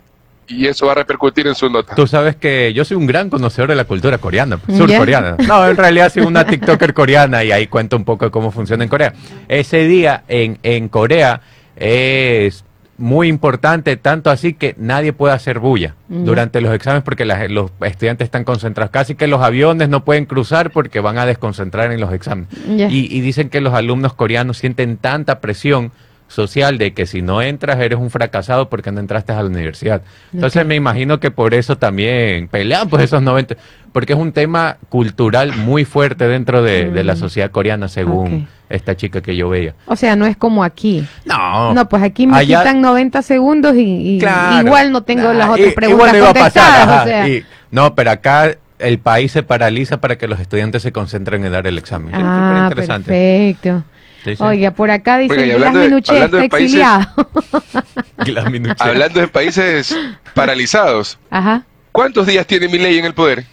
[0.49, 1.97] y eso va a repercutir en sus notas.
[1.97, 5.37] Tú sabes que yo soy un gran conocedor de la cultura coreana, pues, surcoreana.
[5.49, 8.85] No, en realidad soy una TikToker coreana y ahí cuento un poco de cómo funciona
[8.85, 9.13] en Corea.
[9.49, 11.41] Ese día en, en Corea
[11.75, 12.65] es
[12.99, 18.27] muy importante, tanto así que nadie puede hacer bulla durante los exámenes porque los estudiantes
[18.27, 18.91] están concentrados.
[18.91, 22.49] Casi que los aviones no pueden cruzar porque van a desconcentrar en los exámenes.
[22.67, 25.93] Y dicen que los alumnos coreanos sienten tanta presión
[26.29, 30.03] social de que si no entras eres un fracasado porque no entraste a la universidad.
[30.33, 33.57] Entonces me imagino que por eso también pelean pues esos 90,
[33.93, 37.19] porque es un tema cultural muy fuerte dentro de, de la Mm.
[37.19, 39.75] sociedad coreana según esta chica que yo veía.
[39.87, 41.07] O sea, no es como aquí.
[41.25, 44.67] No, No, pues aquí me Allá- quitan 90 segundos y, y Claro.
[44.67, 47.29] igual no tengo las Ah, otras y- preguntas igual pasar, ajá, o sea.
[47.29, 51.53] y- no, pero acá el país se paraliza para que los estudiantes se concentren en
[51.53, 52.13] dar el examen.
[52.15, 53.11] Ah, superinteresante.
[53.11, 53.85] perfecto.
[54.27, 54.43] Sí, sí.
[54.43, 56.81] Oiga, por acá dicen Oiga, y que hablando está de países-
[58.19, 58.77] exiliado.
[58.81, 59.97] Hablando de países
[60.35, 61.65] paralizados, Ajá.
[61.93, 63.45] ¿cuántos días tiene mi ley en el poder?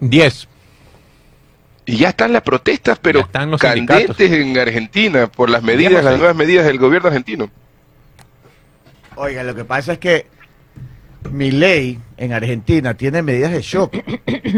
[0.00, 0.48] 10.
[1.86, 4.36] Y ya están las protestas, pero están los candentes sindicatos.
[4.48, 7.48] en Argentina por las medidas, las nuevas medidas del gobierno argentino.
[9.14, 10.26] Oiga, lo que pasa es que
[11.30, 13.94] mi ley en Argentina tiene medidas de shock.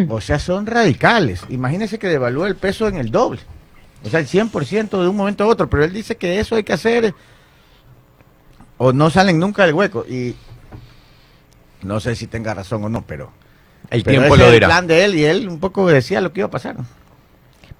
[0.09, 1.43] O sea, son radicales.
[1.51, 3.41] Imagínese que devalúa el peso en el doble.
[4.05, 5.69] O sea, el 100% de un momento a otro.
[5.69, 7.15] Pero él dice que eso hay que hacer
[8.77, 10.05] o no salen nunca del hueco.
[10.09, 10.35] Y
[11.83, 13.31] no sé si tenga razón o no, pero,
[13.91, 14.67] El pero tiempo ese lo es el dirá.
[14.69, 16.77] plan de él y él un poco decía lo que iba a pasar.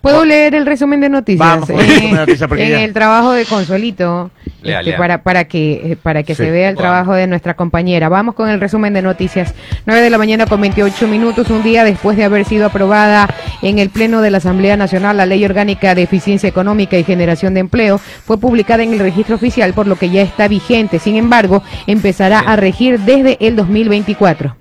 [0.01, 1.41] ¿Puedo leer el resumen de noticias?
[1.47, 4.31] Vamos Eh, resumen de noticias, porque en ya- el trabajo de Consuelito,
[4.63, 8.09] este, para, para que, eh, para que Sí, se vea el trabajo de nuestra compañera.
[8.09, 9.55] Vamos con el resumen de noticias.
[9.87, 13.29] 9 de la mañana con 28 minutos, un día después de haber sido aprobada
[13.63, 17.55] en el Pleno de la Asamblea Nacional la Ley Orgánica de Eficiencia Económica y Generación
[17.55, 20.99] de Empleo, fue publicada en el registro oficial, por lo que ya está vigente.
[20.99, 24.58] Sin embargo, empezará a regir desde el 2024.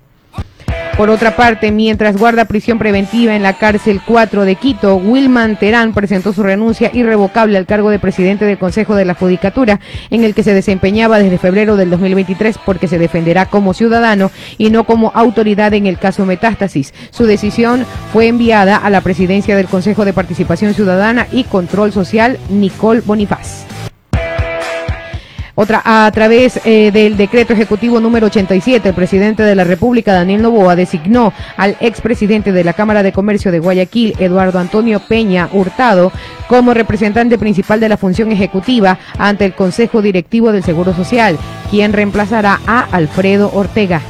[0.98, 5.94] Por otra parte, mientras guarda prisión preventiva en la cárcel 4 de Quito, Wilman Terán
[5.94, 9.78] presentó su renuncia irrevocable al cargo de presidente del Consejo de la Judicatura,
[10.10, 14.70] en el que se desempeñaba desde febrero del 2023 porque se defenderá como ciudadano y
[14.70, 16.92] no como autoridad en el caso Metástasis.
[17.10, 22.40] Su decisión fue enviada a la presidencia del Consejo de Participación Ciudadana y Control Social,
[22.50, 23.77] Nicole Bonifaz.
[25.60, 30.40] Otra, a través eh, del decreto ejecutivo número 87, el presidente de la República, Daniel
[30.40, 36.12] Novoa, designó al expresidente de la Cámara de Comercio de Guayaquil, Eduardo Antonio Peña Hurtado,
[36.46, 41.36] como representante principal de la función ejecutiva ante el Consejo Directivo del Seguro Social,
[41.72, 44.00] quien reemplazará a Alfredo Ortega.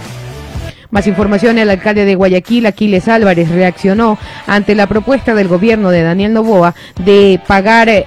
[0.90, 6.02] Más información, el alcalde de Guayaquil, Aquiles Álvarez, reaccionó ante la propuesta del gobierno de
[6.02, 6.74] Daniel Novoa
[7.04, 8.06] de pagar eh,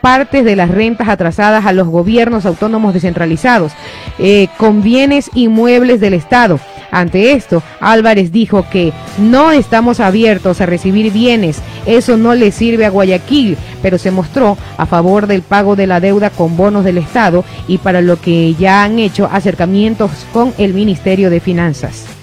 [0.00, 3.72] partes de las rentas atrasadas a los gobiernos autónomos descentralizados
[4.18, 6.58] eh, con bienes inmuebles del Estado.
[6.90, 12.86] Ante esto, Álvarez dijo que no estamos abiertos a recibir bienes, eso no le sirve
[12.86, 16.98] a Guayaquil, pero se mostró a favor del pago de la deuda con bonos del
[16.98, 22.17] Estado y para lo que ya han hecho acercamientos con el Ministerio de Finanzas.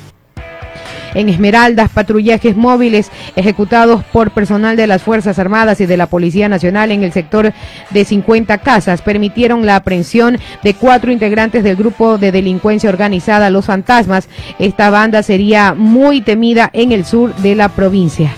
[1.16, 6.48] En Esmeraldas, patrullajes móviles ejecutados por personal de las Fuerzas Armadas y de la Policía
[6.48, 7.54] Nacional en el sector
[7.90, 13.66] de 50 casas permitieron la aprehensión de cuatro integrantes del grupo de delincuencia organizada Los
[13.66, 14.28] Fantasmas.
[14.60, 18.34] Esta banda sería muy temida en el sur de la provincia.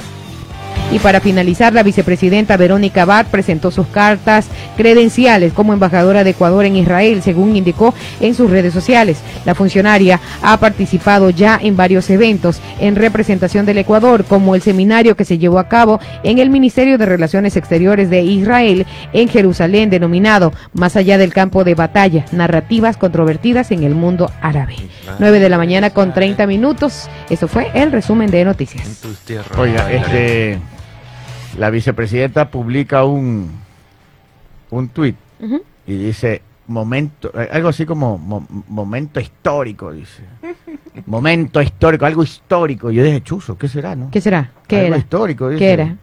[0.90, 4.48] Y para finalizar, la vicepresidenta Verónica Abad presentó sus cartas
[4.78, 9.18] credenciales como embajadora de Ecuador en Israel, según indicó en sus redes sociales.
[9.46, 15.18] La funcionaria ha participado ya en varios eventos en representación del Ecuador, como el seminario
[15.18, 19.90] que se llevó a cabo en el Ministerio de Relaciones Exteriores de Israel en Jerusalén,
[19.90, 24.76] denominado Más allá del campo de batalla, narrativas controvertidas en el mundo árabe.
[25.20, 27.10] 9 de la mañana con 30 minutos.
[27.30, 29.04] Eso fue el resumen de noticias.
[29.58, 30.60] Oiga, este,
[31.58, 33.51] la vicepresidenta publica un,
[34.70, 35.16] un tuit
[35.86, 40.24] y dice, momento, eh, algo así como mo- momento histórico, dice.
[41.05, 42.91] momento histórico, algo histórico.
[42.91, 44.10] Yo dije, chuzo, ¿qué será, no?
[44.12, 44.51] ¿Qué será?
[44.68, 44.97] ¿Qué algo era?
[44.97, 45.60] histórico, dice.
[45.60, 45.95] ¿Qué era?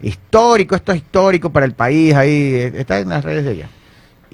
[0.00, 3.68] Histórico, esto es histórico para el país, ahí, eh, está en las redes de ella.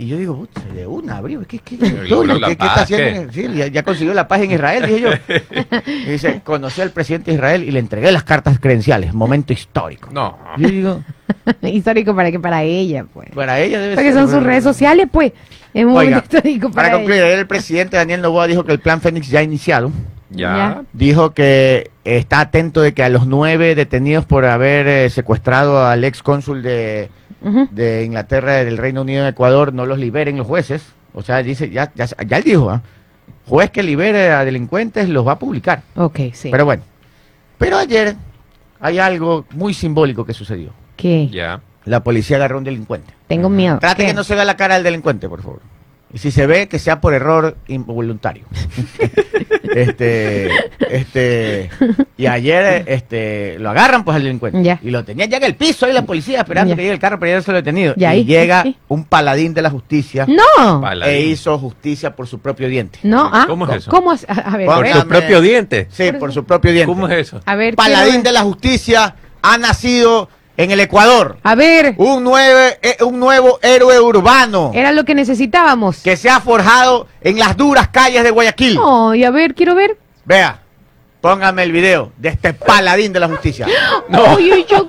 [0.00, 3.32] Y yo digo, "Puta, de una abrió, ¿qué, qué, qué, ¿Qué- está haciendo?
[3.32, 5.10] sí, ya, ya consiguió la paz en Israel, dije yo.
[6.06, 10.08] Y dice, conocí al presidente de Israel y le entregué las cartas credenciales, momento histórico.
[10.12, 10.38] No.
[10.56, 11.02] Yo digo,
[11.62, 13.28] Histórico para que para ella, pues.
[13.34, 15.32] para ella debe Porque ser, son sus pero- redes sociales, pues.
[15.74, 19.00] Es muy Oiga, histórico para, Para concluir, el presidente Daniel Novoa dijo que el plan
[19.00, 19.90] Fénix ya ha iniciado.
[20.30, 20.82] Ya.
[20.92, 26.04] Dijo que está atento de que a los nueve detenidos por haber eh, secuestrado al
[26.04, 27.08] ex cónsul de,
[27.40, 30.82] De Inglaterra del Reino Unido en Ecuador no los liberen los jueces.
[31.14, 32.82] O sea, dice, ya, ya, ya él dijo, ¿ah?
[33.46, 35.82] juez que libere a delincuentes los va a publicar.
[35.96, 36.50] Ok, sí.
[36.50, 36.82] Pero bueno,
[37.56, 38.16] pero ayer
[38.80, 40.72] hay algo muy simbólico que sucedió.
[40.96, 41.28] ¿Qué?
[41.28, 41.60] Ya.
[41.84, 43.14] La policía agarró a un delincuente.
[43.26, 43.78] Tengo miedo.
[43.78, 44.08] Trate ¿Qué?
[44.08, 45.60] que no se vea la cara del delincuente, por favor.
[46.12, 48.44] Y si se ve, que sea por error involuntario.
[49.74, 50.48] este,
[50.90, 51.70] este,
[52.16, 54.62] y ayer, este, lo agarran pues al delincuente.
[54.62, 54.80] Ya.
[54.82, 56.76] Y lo tenía ya en el piso ahí la policía esperando Ya.
[56.76, 57.94] que llegue el carro para ya se lo detenido.
[57.96, 58.24] Ya, y ahí.
[58.24, 60.80] llega un paladín de la justicia No.
[60.80, 61.14] Paladín.
[61.14, 62.98] e hizo justicia por su propio diente.
[63.02, 63.90] No, ah, ¿Cómo es eso?
[63.90, 64.24] ¿Cómo es?
[64.28, 65.86] A, a ver, Por a ver, Póngame- propios dientes.
[65.90, 66.86] Sí, por su propio diente.
[66.92, 67.40] ¿Cómo es eso?
[67.44, 70.28] a ver, Paladín de la justicia ha nacido
[70.58, 71.38] en el Ecuador.
[71.44, 74.72] A ver, Un, nueve, eh, un nuevo héroe urbano.
[74.74, 75.98] era lo que necesitábamos.
[76.02, 78.74] que se ha forjado en las duras calles de Guayaquil.
[78.74, 79.96] No, y a ver, quiero ver.
[80.24, 80.58] Vea,
[81.20, 83.66] póngame el video de este paladín de la justicia.
[84.08, 84.38] No.
[84.38, 84.88] Yo.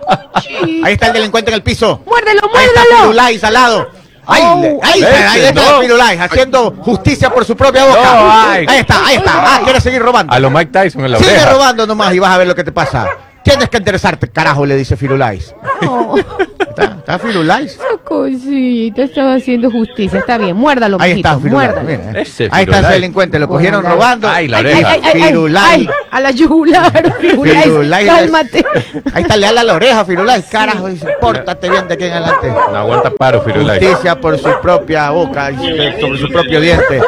[0.84, 2.02] Ahí está el delincuente en el piso.
[2.06, 2.98] Muérdelo, Ahí está muérdelo.
[3.02, 3.90] Firulais al lado.
[4.26, 4.80] Ahí, Oh.
[4.84, 5.82] ahí, está, ahí está no.
[5.82, 8.02] Firulais haciendo justicia por su propia boca.
[8.16, 8.66] No, ay.
[8.68, 9.32] ahí está, ahí está.
[9.36, 10.34] Ah, quiere seguir robando.
[10.34, 11.52] A lo Mike Tyson en la Sigue oreja.
[11.52, 13.08] robando nomás y vas a ver lo que te pasa.
[13.50, 15.54] Tienes que interesarte, carajo, le dice Firulais.
[15.82, 17.74] No, ¿Está, está Firulais?
[17.74, 20.20] esa cosita, estaba haciendo justicia.
[20.20, 21.74] Está bien, muérdalo, Ahí mijito, está Firulais.
[21.76, 22.06] muérdalo.
[22.08, 22.22] mira.
[22.22, 22.92] Ese Ahí está ese Firulais.
[22.94, 24.30] delincuente, lo cogieron robando.
[24.30, 24.90] Ay, la oreja.
[24.92, 25.66] ay, ay, ay, Firulais.
[25.72, 28.66] ay, a la yugular, Firulais, cálmate.
[29.14, 30.46] Ahí está, le da la oreja, Firulais.
[30.46, 32.48] Carajo, dice, pórtate bien de aquí en adelante.
[32.50, 33.80] No aguanta paro, Firulais.
[33.84, 37.02] Justicia por su propia boca, y sobre su propio diente.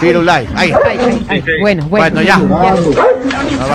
[0.00, 0.48] Firulais.
[0.54, 0.88] Ahí está.
[0.88, 2.14] Ay, ay, ay, Bueno, bueno.
[2.14, 2.38] Bueno, ya.
[2.38, 2.76] No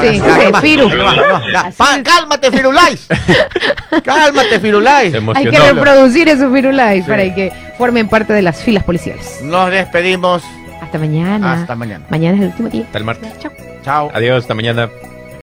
[0.02, 0.22] Sí, sí,
[0.62, 0.90] Firu.
[0.90, 1.72] no no ya.
[1.78, 1.94] Pa-.
[2.08, 3.08] Cálmate, Firulais.
[4.04, 5.14] Cálmate, Firulais.
[5.36, 9.40] Hay que reproducir esos Firulais para que formen parte de las filas policiales.
[9.44, 10.44] Nos despedimos.
[10.82, 11.54] Hasta mañana.
[11.54, 12.06] Hasta mañana.
[12.10, 12.84] Mañana es el último día.
[12.84, 13.40] Hasta el martes.
[13.40, 13.52] Chao.
[13.84, 14.12] Chao.
[14.14, 14.90] Adiós, hasta mañana.